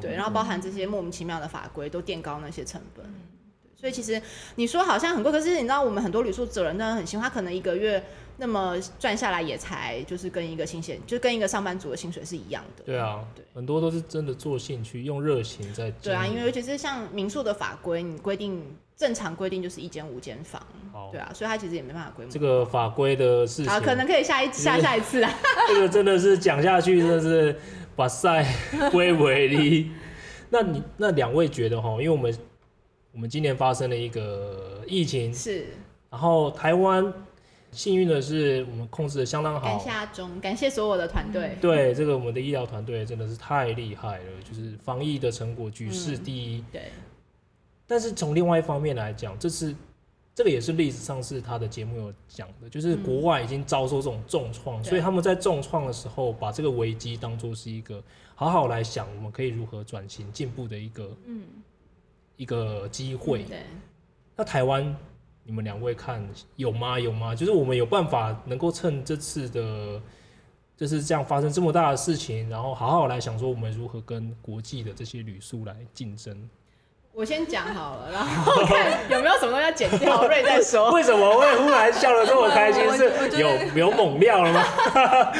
[0.00, 3.06] 对，然后包含这些莫名其妙的法规都垫高那些成本。
[3.82, 4.22] 所以其实
[4.54, 8.00] 你说好像很贵，可是你知道我们很多旅宿责任真的很辛苦，他可能一个月
[8.36, 12.84] 那么赚下来也才就是跟一个新鲜，就跟一个上班族的薪水是一样的。
[12.84, 15.90] 对啊，对，很多都是真的做兴趣，用热情在。
[16.00, 18.64] 对啊，因为尤其是像民宿的法规，你规定
[18.96, 20.64] 正常规定就是一间五间房，
[21.10, 22.30] 对啊，所以他其实也没办法规模。
[22.30, 25.34] 这个法规的事情，好，可能可以下一 下下一次啊。
[25.66, 27.58] 这个真的是讲下去，真的是
[27.96, 28.46] 把赛
[28.92, 29.92] 归为零。
[30.50, 31.90] 那你那两位觉得哈？
[31.94, 32.32] 因为我们。
[33.12, 35.66] 我们今年发生了一个疫情，是，
[36.10, 37.12] 然后台湾
[37.70, 39.60] 幸运的是，我们控制的相当好。
[39.60, 41.56] 感谢阿中，感谢所有的团队。
[41.60, 46.58] 对，这个我们的医疗团队真的是太厉害了，就是防疫的成果举世第一。
[46.58, 46.82] 嗯、对。
[47.86, 49.74] 但是从另外一方面来讲，这次
[50.34, 58.02] 这个也是历史上是他的节目有讲的，就是国外已经遭受这种重创，嗯、所以他们在重创的时候，把这个危机当做是一个
[58.34, 61.14] 好好来想，我们可以如何转型进步的一个。
[61.26, 61.42] 嗯。
[62.42, 63.62] 一个机会，对。
[64.34, 64.96] 那台湾，
[65.44, 66.98] 你们两位看有吗？
[66.98, 67.36] 有吗？
[67.36, 70.02] 就是我们有办法能够趁这次的，
[70.76, 76.36] 就是这样发生这么大的事情，然后好好来想说，我们如何跟国际的这些旅宿来竞争。
[77.14, 80.90] 我先讲好了，然后看有没有什么东西要剪掉，瑞再说。
[80.96, 82.82] 为什么会忽然笑得这么开心？
[82.96, 84.64] 是有 有猛料了吗？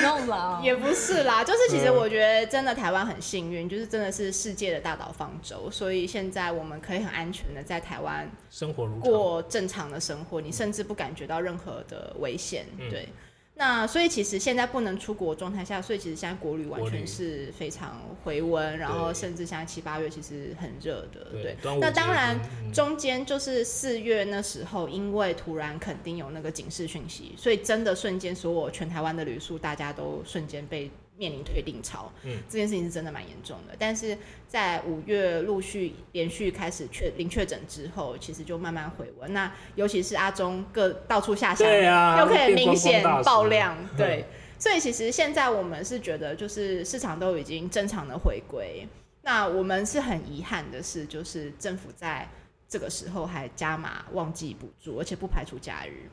[0.03, 13.09] 弄了也不是啦，就是其实我觉得真的台湾很幸运，就是真的是世界的大岛方舟，所以现在我们可以很安全的在台湾生活，过正常的生活，你甚至不感觉到任何的危险，对。
[13.55, 21.57] 那所以其实现在不能出国状态下，所以其实现在国旅完全是非常回温，然后甚至现在七八月其实很热的，对。
[21.63, 22.39] 对，那当然
[22.73, 30.91] 中间就是四月那时候，因为突然肯定有那个警示讯息，所以真的瞬间所有全台湾的旅宿大家都瞬间被。
[31.23, 33.77] 面临退订潮，嗯，这件事情是真的蛮严重的。
[33.79, 34.19] 但是
[34.49, 39.33] 在五月陆续连续开始确零确诊之后，其实就慢慢回温。
[39.33, 44.25] 那尤其是阿中各到处下乡，对啊，又可以明显爆量，对。
[44.59, 48.85] 所以其实现在我们是觉得，就是市场都已经正常的回归。
[49.23, 52.29] 那我们是很遗憾的是，就是政府在
[52.69, 56.11] 这个时候还加码旺季补助，而且不排除假日。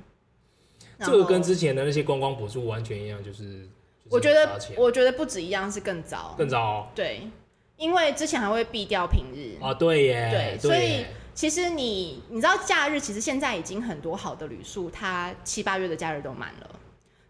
[0.99, 3.67] 这个跟之前的那些观光补助完全一样，就是。
[4.09, 6.87] 我觉得我觉得不止一样，是更早，更早、哦。
[6.95, 7.29] 对，
[7.77, 9.57] 因为之前还会避掉平日。
[9.61, 10.29] 哦，对耶。
[10.31, 16.69] 对，所以其实你你知道假日，其实现在已经很多好的旅宿，它七八月的假日都满了，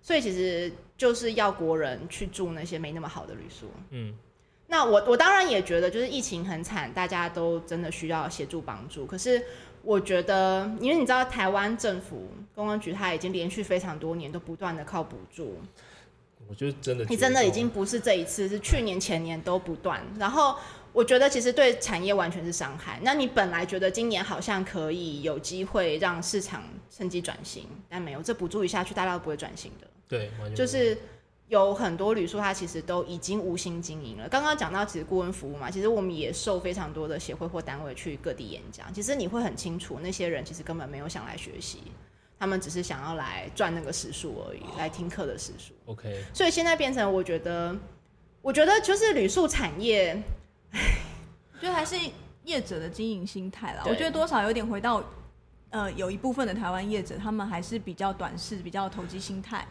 [0.02, 3.68] 所以其实就是要国人去住那些没那么好的旅宿。
[3.90, 4.16] 嗯。
[4.72, 9.04] 那我我当然也觉得，就是疫情很惨，大家都真的需要协助帮助。
[9.04, 9.44] 可是
[9.82, 15.58] 我觉得，因为你知道，台湾政府公安局它已经连续非常多年都不断的靠补助。
[16.50, 20.02] 我觉得真的，你真的已经不是这一次，是去年前年都不断。
[20.18, 20.56] 然后
[20.92, 23.00] 我觉得其实对产业完全是伤害。
[23.04, 29.88] 那你本来觉得今年好像可以有机会让市场趁机转型，但没有，这补助一下去，大家都不会转型的。
[30.08, 30.98] 对，就是。
[31.50, 34.30] 有很多旅宿，它其实都已经无心经营了。
[34.30, 38.94] 刚刚讲到其实顾问服务嘛，其实我们也受非常多的协会或单位去各地演讲。
[38.94, 41.80] 其实你会很清楚，那些人其实根本没有想来学习，
[42.40, 45.74] 他们只是想要来赚那个时数而已，来听课的时数。
[45.88, 46.24] OK。
[46.34, 47.76] 所以现在变成，我觉得，
[48.42, 50.18] 我觉得就是旅宿产业，
[50.72, 50.80] 唉，
[51.62, 51.98] 就还是
[52.46, 53.84] 业者的经营心态啦。
[53.86, 55.04] 我觉得多少有点回到。
[55.72, 59.68] 呃，有一部分的台湾业者，他们还是比较短视，比较投机心态。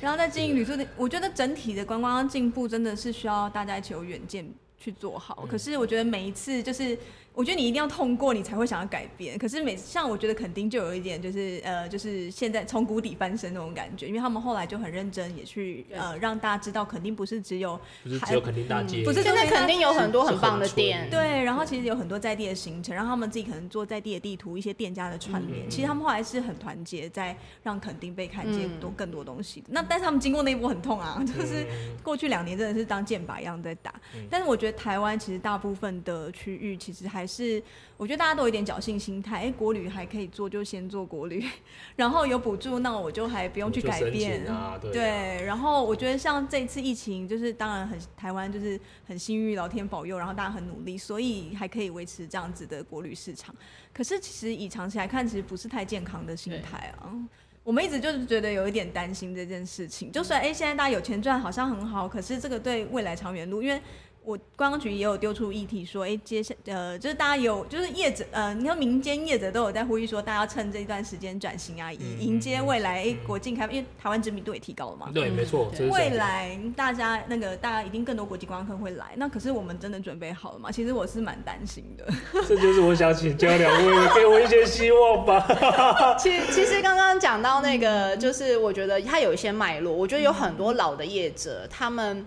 [0.00, 4.48] 然后在经营旅宿的，我觉得整体的观光进步真的是需要大家一起有远见
[4.78, 5.46] 去做好。
[5.46, 6.96] 可是我觉得每一次就是。
[7.34, 9.36] 我觉得你一定要痛过，你才会想要改变。
[9.36, 21.42] 可是每像我觉得肯定就有一点，就是呃，就是现在从谷底翻身那种感觉，因为他们后来就很认真，也去呃让大家知道肯定不是只有不是只有肯定大街，不是现在肯定有很多很棒的店，对。
[21.44, 25.66] 然后其实有很多在地的行程，让他们自己可能做在地的地图，一些店家的串联。
[25.66, 29.60] 嗯、其实他们后来是很团结，在让肯定被看见多更多东西。
[29.60, 31.66] 嗯、那但是他们经过那一波很痛啊， 就是
[32.02, 33.92] 过去两年真的是当箭靶一样在打。
[34.14, 37.62] 嗯、但是我觉得台湾其实大部分的区域其实还是。
[37.96, 41.44] 我觉得大家都有一点侥幸心态，哎、欸，国旅还可以做，就先做国旅，
[41.94, 44.44] 然后有补助，那我就还不用去改变。
[44.46, 53.54] 啊、对，对，然后我觉得像这次疫情，就是当然很台湾就是很幸运，老天保佑，然后大家很努力，所以还可以维持这样子的国旅市场。
[53.92, 57.14] 可是其实以长期来看，其实不是太健康的心态啊。
[57.62, 63.80] 我们一直就是觉得有一点担心这件事情，就算哎、欸、现在大家有钱赚，好像很好，可是这个对未来长远路，因为。
[64.24, 75.10] 我观光局也有丢出议题说，哎、欸，接下呃，就是大家有，就是业者，呃，你看民间业者都有在呼吁说，大家要趁这一段时间转型啊，以迎接未来，国境开，因为台湾知名度也提高了嘛。
[75.12, 75.70] 对，没错。
[75.90, 80.72] 未来大家那个大家一定更多国际观光客会来，那可是我们真的准备好了吗？
[80.72, 82.06] 其实我是蛮担心的。
[82.48, 85.46] 这就是我想请教两位，给我一些希望吧。
[86.18, 92.24] 其实其实刚刚讲到那个，就是我觉得它有一些脉络，我觉得有很多老的业者，他们。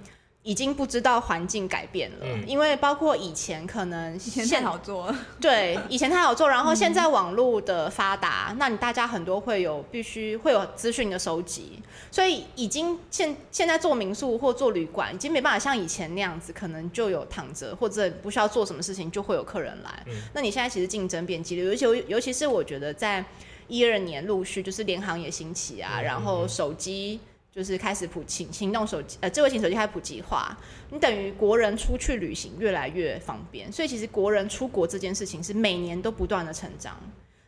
[0.48, 20.02] 已经不知道环境改变了，嗯、因为包括以前可能以前太好做， 对，以前太好做，然后现在网络的发达，嗯、那你大家很多会有必须会有资讯的收集，所以已经现现在做民宿或做旅馆已经没办法像以前那样子，可能就有躺着或者不需要做什么事情就会有客人来。
[20.06, 23.22] 嗯、那你现在其实竞争变激烈，尤其尤其是我觉得在
[23.68, 27.20] 一二年陆续就是联航也兴起啊，嗯、然后手机。
[27.58, 30.56] 就是开始普及行动手机，呃，智慧型手机开始普及化，
[30.92, 36.96] 你等于国人出去旅行越来越方便，所以其实国人出国这件事情是每年都不断的成长。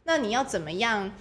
[0.06, 1.14] 那你要怎么样？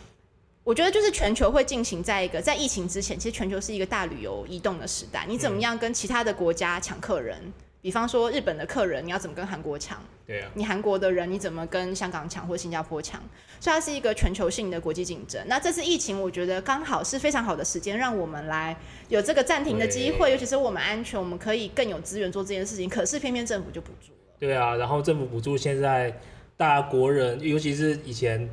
[0.65, 7.39] 我觉得就是全球会进行在一个在疫情之前，其实全球是一个大旅游移动的时代，你怎么样跟其他的国家抢客人？
[7.45, 9.99] 嗯比方说日本的客人，你要怎么跟韩国抢？
[10.27, 10.51] 对啊。
[10.55, 13.21] 你韩国的人，你怎么跟香港抢或新加坡抢？
[13.61, 15.41] 所以它是一个全球性的国际竞争。
[15.47, 18.77] 那这次疫情，我觉得刚好是非常好的时间，让我们来
[19.09, 22.89] 有这个暂停的机会，尤其是我们安全，我们可以更有资源做这件事情。
[22.89, 24.19] 可是偏偏政府就补助了。
[24.39, 26.13] 对啊，然后政府补助现在
[26.57, 28.49] 大家国人，尤其是以前。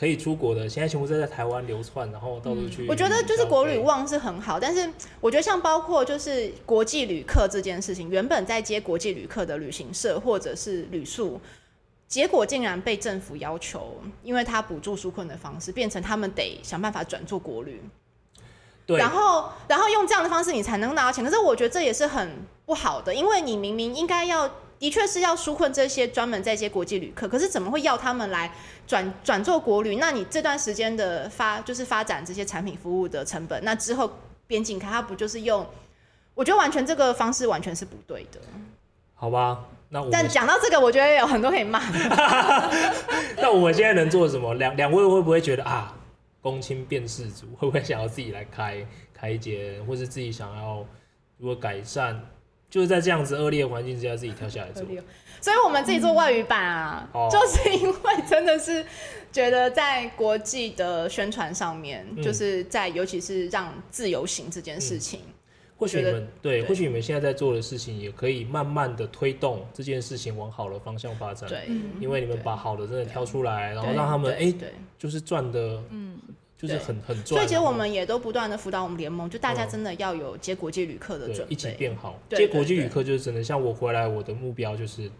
[0.00, 2.86] 可以出国的，现在全部在在台湾流窜，然后到处去。
[2.88, 4.90] 我觉得就是国旅旺是很好，但是
[5.20, 11.38] 我觉得像包括就是国际旅客这件事情，原本在接国际旅客的旅行社或者是旅宿，
[12.08, 17.82] 结果竟然被政府要求，因为他补助纾困的方式，变成他们得想办法转做国旅。
[18.86, 18.96] 对。
[18.96, 22.26] 然后，然后用这样的方式你才能拿到钱，可是我觉得这也是很
[22.64, 24.50] 不好的，因为你明明应该要。
[24.80, 28.50] 的确是要纾困这些专门在接国际旅客，可是怎么会要他们来
[28.86, 29.96] 转转做国旅？
[29.96, 34.10] 那你这段时间的发就是发展这些产品服务的成本，那之后
[34.46, 35.66] 边境开，它不就是用？
[36.34, 38.40] 我觉得完全这个方式完全是不对的。
[39.14, 41.98] 好吧，那我但讲到这个，我觉得有很多可以骂的。
[43.36, 44.54] 那我们现在能做什么？
[44.54, 45.94] 两两位会不会觉得啊，
[46.40, 50.86] 公亲变世族，会不会想要自己来开开一间，或是自己想要
[51.36, 52.18] 如果改善？
[52.70, 54.84] 就是在这样子恶劣的环境之下，自己跳下来做。
[55.42, 58.84] 所以，我们自己做外语版啊，嗯、就是因为真的是
[59.32, 65.32] 觉得在国际的宣传上面，嗯、就是在尤其是让自由行这件事情，嗯、
[65.78, 71.48] 或许你们对，或许你们现在在做的事情，也可以慢慢的推动这件事情往好的方向发展。
[71.48, 71.66] 对，
[71.98, 74.52] 因为你们把好的真的挑出来，然后让他们哎，
[74.98, 76.18] 就是赚的，嗯，
[76.60, 77.26] 就是很很赚。
[77.26, 82.18] 所以其实我们也都不断的辅导我们联盟，就大家真的要有接国际旅客的准备，一起变好。
[82.30, 85.10] 接国际旅客就是真的，像我回来，我的目标就是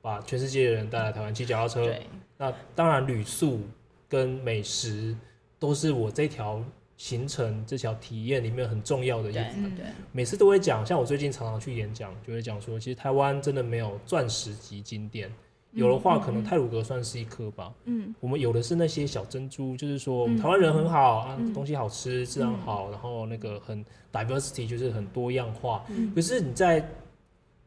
[0.00, 1.94] 把全世界的人带来台湾骑脚踏车。
[2.36, 3.60] 那当然，旅宿
[4.08, 5.16] 跟美食
[5.58, 6.64] 都是我这条。
[7.00, 9.72] 行程这条体验里面很重要的一部分，
[10.10, 10.84] 每次都会讲。
[10.84, 15.32] 像我最近常常去演讲，就会讲说，其实台湾真的没有钻石级景点，
[15.72, 17.72] 有的话可能泰鲁阁算是一颗吧。
[17.84, 25.84] 嗯，我们有的是那些小珍珠，就是说台湾人很好啊，东西好吃，质量好，然后那个很 diversity 就是很多样化。
[26.14, 26.86] 可是你在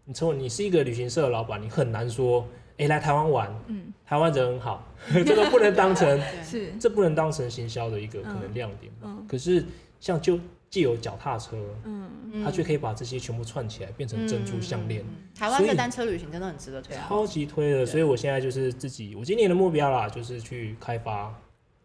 [0.05, 2.45] 你成为你是一个旅行社的老板，你很难说。
[2.77, 4.83] 哎，来台湾玩，嗯，台湾人很好，
[5.23, 8.91] 这个不能当成 是，这不能当成行销的一个可能亮点。
[9.03, 9.63] 嗯，可是
[9.99, 10.39] 像就
[10.71, 15.03] 既有脚踏车，嗯，它却可以把这些全部串起来变成珍珠项链。
[15.35, 17.85] 台湾的单车旅行真的很值得推，超级推的。
[17.85, 21.35] 所以我现在就是自己，我今年的目标啦，就是去开发，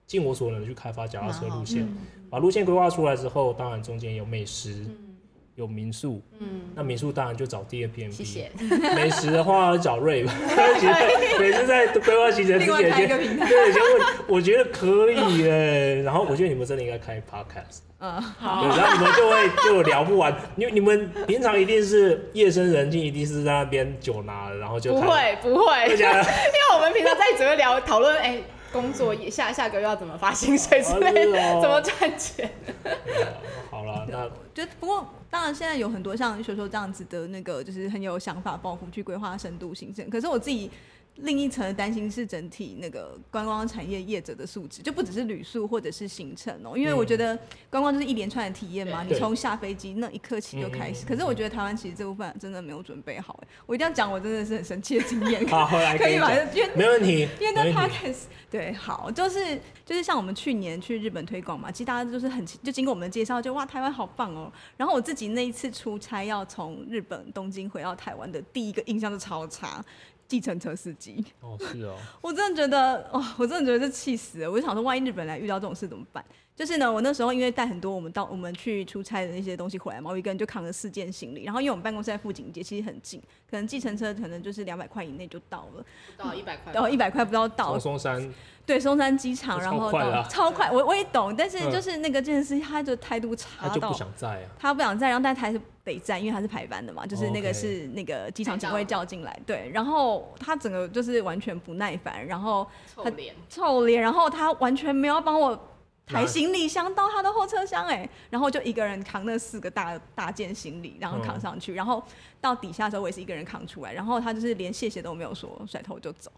[0.06, 1.84] 尽我所能的去开发脚踏车路线，
[2.30, 4.86] 把路线规划出来之后，当然中间有美食。
[5.56, 8.16] 有民宿，嗯，那民宿当然就找 D A P M B。
[8.16, 8.50] 谢谢。
[8.94, 10.32] 美食的话找瑞吧，
[11.40, 16.02] 每次在规划行程之前先，对，先问，我觉得可以耶。
[16.02, 18.68] 然后我觉得你们真的应该开 Podcast，嗯，好。
[18.68, 28.38] 然后你们就会就聊不完，因为你们平常一定是夜深人静，一定是在那边酒拿，然后就不会不会， 因为我们平常在只会聊讨论，哎，
[28.76, 32.50] 工作下下个月要怎么发薪水之类的， 怎么赚钱。
[33.70, 35.08] 好了，那就不过。
[35.28, 40.08] 当然，现在有很多像你所说这样子的那个，就是很有想法、抱负去规划深度行程。
[40.08, 40.70] 可是我自己。
[41.18, 47.38] 另一层的担心是整体那个观光产业业者的素质，就不只是旅宿或者是行程哦、喔，因为我觉得
[47.70, 51.06] 观光就是一连串的体验嘛，嗯、你从下飞机那一刻起就开始。
[51.06, 55.46] 可是我觉得台湾其实这部分真的没有准备好，我一定要讲，我真的是很神奇的经验。
[55.48, 55.66] 好，
[55.98, 56.30] 可以吧？
[56.54, 64.52] 因为没问题，因为那 podcast 对，好，就是就是像我们去年去日本推广嘛，其实大家就是很就经过我们的介绍，就哇，台湾好棒哦、喔。
[64.76, 69.84] 然后我自己那一次出差要从日本东京回到台湾的第一个印象就超差。
[70.28, 74.50] 计程车司机哦，是哦， 我真的觉得，哦，我真的觉得这气死了。
[74.50, 76.24] 我就想说，万一日本来遇到这种事怎么办？
[76.56, 81.44] 就是呢，我那时候因为带很多我们到我们去出差的那些东西回来嘛，我一个人就扛了四件行李。
[81.44, 85.84] 然后因为我们办公室在富锦街，其实很近，可能计程车可能就是两百块以内就到了，
[86.16, 87.78] 到一百块，然后一百块不知道到。
[87.78, 88.32] 松山。
[88.64, 105.56] 对，松山机场，然后到超快，我我也懂，但是就是那个计程师他的态度差到，他就不想在啊，他不想在，然后但他还是得在，因为他是排班的嘛，就是那个是那个机场警卫叫进来，对，然后他整个就是完全不耐烦，然后臭脸，臭脸，然后他完全没有帮我
[106.06, 112.02] 抬行李箱到他的后车厢，哎，然后就一个人扛那四个大大件行李，然后扛上去，然后
[112.40, 116.30] 到底下的时候我也是一个人扛出来，然后他就是连谢谢都没有说，甩头就走。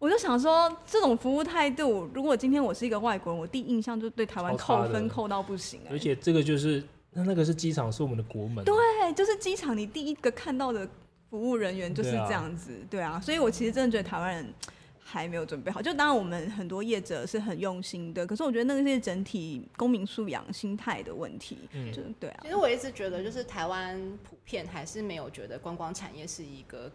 [0.00, 5.80] 我就想说，这种服务态度，如果今天我是一个外国人，我第一印象就对台湾扣分扣到不行。
[5.88, 8.64] 而且这个就是，那那个是机场，是我们的国门。
[8.64, 8.74] 对，
[9.14, 10.84] 就是机场，你第一个看到的
[11.30, 12.76] 服务人员就是这样子。
[12.90, 14.52] 对啊，所以我其实真的觉得台湾人
[15.04, 15.82] 还没有准备好。
[15.82, 21.58] 就当然我们很多业者是很用心的，可是我觉得那个是整体公民素养、心态的问题。
[21.72, 22.40] 嗯，就对啊。
[22.42, 26.90] 其实我一直觉得，就是台湾普遍还是没有觉得观光产业是一个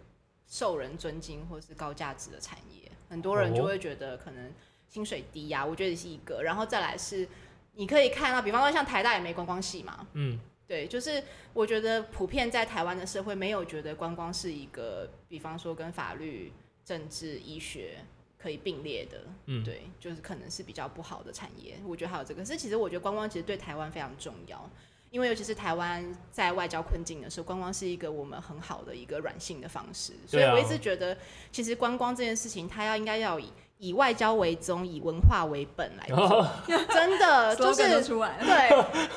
[0.48, 2.90] 受人尊敬或是高价值的产业。
[3.10, 4.52] 很多人就会觉得可能
[4.90, 7.28] 薪水低呀、啊，我觉得是一个，然后再来是
[7.76, 10.38] 你可以看到，比方说像台大也没观光系嘛，嗯，
[10.68, 16.52] 对，就是我觉得普遍在台湾的社会没有觉得观光是一个，比方说跟法律、
[16.88, 17.98] 政治、医学
[18.38, 24.70] 可以并列的，嗯，对，就是可能是比较不好的产业，我觉得还有这个，可是其实我觉得观光其实对台湾非常重要。
[25.10, 31.18] 因为尤其是台湾在外交困境的时候，观光是一个我们很好的一个软性的方式，所以我一直觉得，
[31.52, 33.52] 其实观光这件事情，它要应该要以。
[33.80, 36.48] 以外交为宗，以文化为本来做，
[36.90, 38.70] 真的 就是对，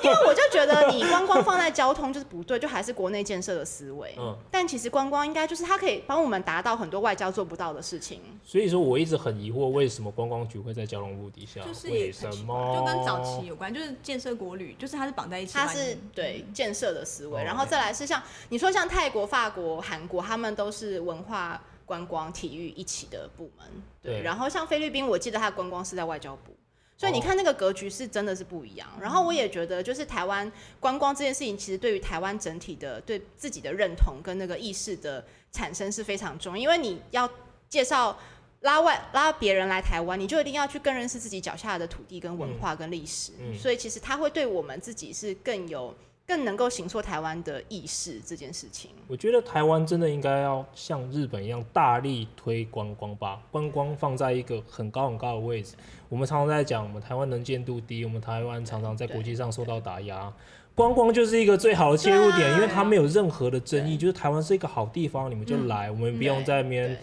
[0.03, 4.15] 因为我就觉得你光光放在交通就是不对，就还是国内建设的思维。
[4.19, 8.21] 嗯，但其实观光应该就是它可以帮我们达到很多外交做不到的事情。
[8.45, 11.63] 所以说，我一直很疑惑，为什么观光局会在交通部底下？
[11.63, 12.77] 就是为什么？
[12.77, 15.55] 就跟早期有关，就是建设国旅，就是它是绑在一起。
[15.55, 21.59] 它是对建设的思维，然后再来是像你说像泰国、法国、韩国，他们都是文化。
[21.91, 23.67] 观光、体育一起的部门，
[24.01, 24.13] 对。
[24.13, 26.55] 对，然后像菲律宾，我记得它的观光是在外交部，
[26.97, 28.89] 所以你看那个格局是真的是不一样。
[28.95, 36.63] 哦、然后我也觉得，就是台湾观光这件事情，其实对于台湾整体的对自己的认同跟那个意识的产生是非常重要。
[36.63, 37.29] 因为你要
[37.69, 38.17] 介绍
[38.61, 45.93] 拉外拉别人来台湾，你就一定要去更认识自己脚下的土地跟文化跟历史，嗯嗯、所以其实它会对我们自己是更有。
[46.31, 48.93] 更能够形塑台湾的意识这件事情。
[49.09, 55.75] 我觉得台湾真的应该要像日本一样大力推观光，吧观光放在一个很高很高的位置。
[56.09, 60.33] 我们常常在讲，我们台湾能见度低，我们台湾常常在国际上受到打压。
[60.77, 66.97] 观光就是一个最好的切入点，因为它没有任何的争议，就是台湾是一个好地方，你们就来，我们不用在那边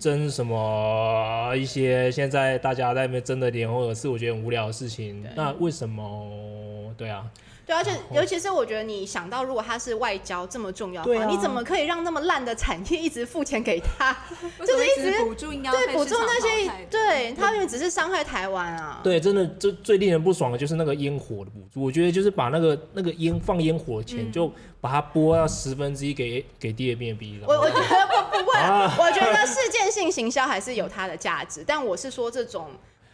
[0.00, 5.24] 争什么一些现在大家在那边争的点，或者是我觉得很无聊的事情。
[5.36, 6.92] 那为什么？
[6.96, 7.24] 对啊。
[7.68, 14.16] 对，而且尤其是我觉得，你想到如果他是外交这么重要的话，你怎么可以让那么烂的产业一直付钱给他？
[14.58, 19.00] 就是一直补助，对补助那些，对他们只是伤害台湾啊。
[19.04, 21.82] 对，真的，最最令人不爽的就是那个烟火的补助。
[21.82, 24.50] 我觉得就是把那个那个烟放烟火的钱，就
[24.80, 27.40] 把它拨到十分之一给给 DABNB。
[27.46, 28.58] 我我觉得不不会，
[28.98, 32.70] 我觉得事件性行销还是有它的价值，但我是说这种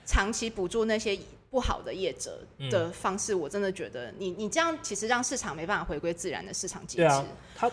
[0.07, 1.19] 长期补助那些。
[1.55, 7.25] 不好的业者的方式，我真的觉得你你这样其实让市场没办法回归自然的市场机制，啊、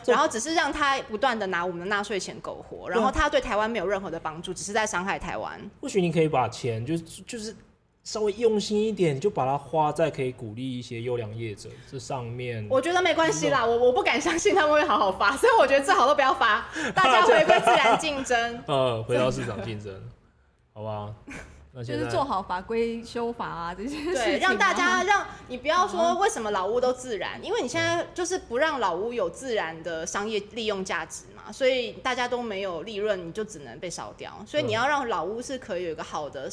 [0.06, 5.60] 然后只是让他不断的拿我们的纳税钱苟活，然后他对台湾没有任何的帮助，只是在伤害台湾。
[5.82, 7.56] 或许你可以把钱就就是
[8.04, 12.64] 稍微用心一点，就把它花在可以鼓励一些优良业者这上面。
[12.70, 18.62] 我觉得没关系啦，我我不敢相信他们会好好发，所以我觉得最好都不要发， 大家回归自然竞争。
[18.68, 19.92] 呃，回到市场竞争，
[20.72, 21.12] 好吧。
[21.76, 34.34] 就是做好法规修法啊，这些事情，对，让大家让你不要说为什么老屋都自然，因为你现在就是不让老屋有自然的商业利用价值嘛，所以大家都没有利润，你就只能被烧掉。
[34.46, 36.52] 所以你要让老屋是可以有一个好的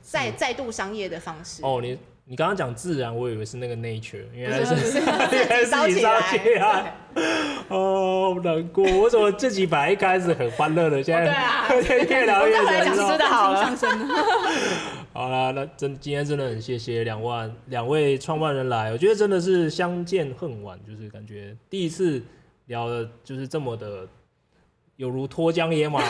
[0.00, 1.62] 再再度商业的方式。
[1.62, 1.98] 哦，你。
[2.26, 6.96] 你刚刚讲自然，我以为是那个 nature，原来 是自己烧起来。
[7.68, 8.82] 哦，难过。
[8.96, 11.26] 我怎么自己本来一开始很欢乐的，现在
[12.08, 13.06] 越聊越沉重。
[13.28, 13.76] 好了，
[15.12, 22.22] 好了，那真今天真的很谢谢两万两位创办人来，我觉得真的是相见恨晚，就是感觉第一次
[22.66, 24.08] 聊的，就是这么的
[24.96, 26.02] 有如脱缰野马。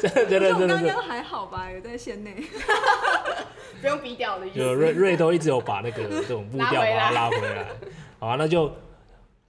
[0.00, 0.76] 真的真的真的。
[0.76, 1.68] 刚刚还好吧？
[1.72, 2.36] 有在线内。
[3.84, 4.58] 不用逼掉的意思。
[4.58, 7.66] 就瑞瑞都一直有把那个 这种步调把它拉回来。
[8.18, 8.72] 好啊，那就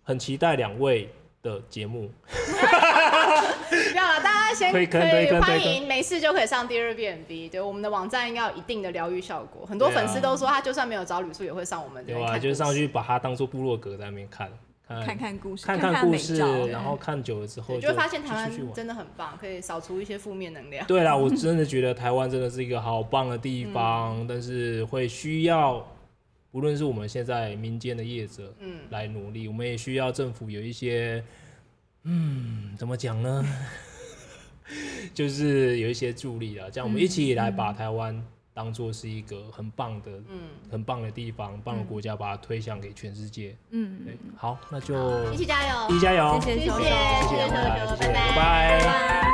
[0.03, 1.09] 很期待两位
[1.41, 2.11] 的节目。
[2.27, 4.85] 不要了，大家先可以
[5.39, 7.47] 欢迎，没事就可以上第二遍 B。
[7.47, 9.65] 对，我们的网站应该有一定的疗愈效果。
[9.65, 12.05] 很多粉丝都说，他就算没有找吕素，也会上我们。
[12.05, 14.51] 对啊，就是上去把它当做部落格在那边看。
[14.87, 16.37] 看看故事，看看故事，
[16.69, 20.85] 然后看久了之后，就会发现台湾真的很棒，可以扫除一些负面能量。
[20.85, 25.85] 对啦，我 真的觉得台湾真的是一个好棒的地方，嗯、但是会需要，
[26.51, 31.23] 无论是我们现在民间的业者，嗯，来努力，嗯、我们也需要政府有一些，
[32.03, 33.43] 嗯，怎么讲呢？
[35.13, 38.23] 就是有一些助力啊，这样我们一起来把台湾。
[38.55, 43.53] 当做是一个很棒的，嗯，很棒的地方，棒的国家，把它推向给全世界。
[43.71, 44.95] 嗯，对，好，那就
[45.33, 46.85] 一起加油，一起加油，谢谢，谢谢，谢谢，
[47.85, 49.25] 谢谢，拜拜。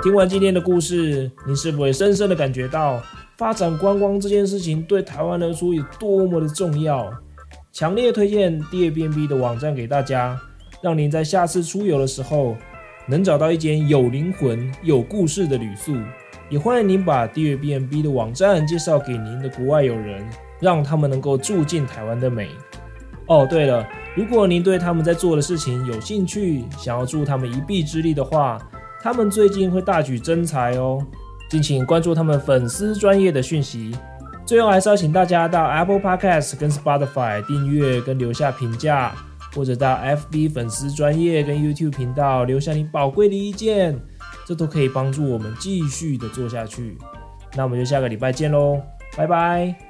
[0.00, 3.02] 听完今天的故事，你是否也深深的感觉到
[3.36, 7.12] 发展观光这件事情对台湾来说有多么的重要？
[7.72, 10.40] 强烈推荐 DABNB 的网站给大家，
[10.80, 12.56] 让您在下次出游的时候
[13.08, 15.96] 能找到一间有灵魂、有故事的旅宿。
[16.48, 20.24] 也欢迎您把 Dear B&B 的网站介绍给您的国外友人，
[20.60, 22.48] 让他们能够住进台湾的美。
[23.26, 23.84] 哦，对了，
[24.14, 28.56] 如果您对他们在做的事情有兴趣，想要助他们一臂之力的话，
[29.02, 31.04] 他们最近会大举征才哦，
[31.50, 33.96] 敬请关注他们粉丝专业的讯息。
[34.44, 39.12] 最后，还是要请大家到 Apple Podcast 跟 Spotify 订阅跟留下评价，
[39.52, 44.00] 或者到 FB 粉丝专业跟 YouTube 频道留下你宝贵的意见。
[44.46, 46.96] 这都可以帮助我们继续的做下去，
[47.56, 48.80] 那我们就下个礼拜见喽，
[49.16, 49.85] 拜拜。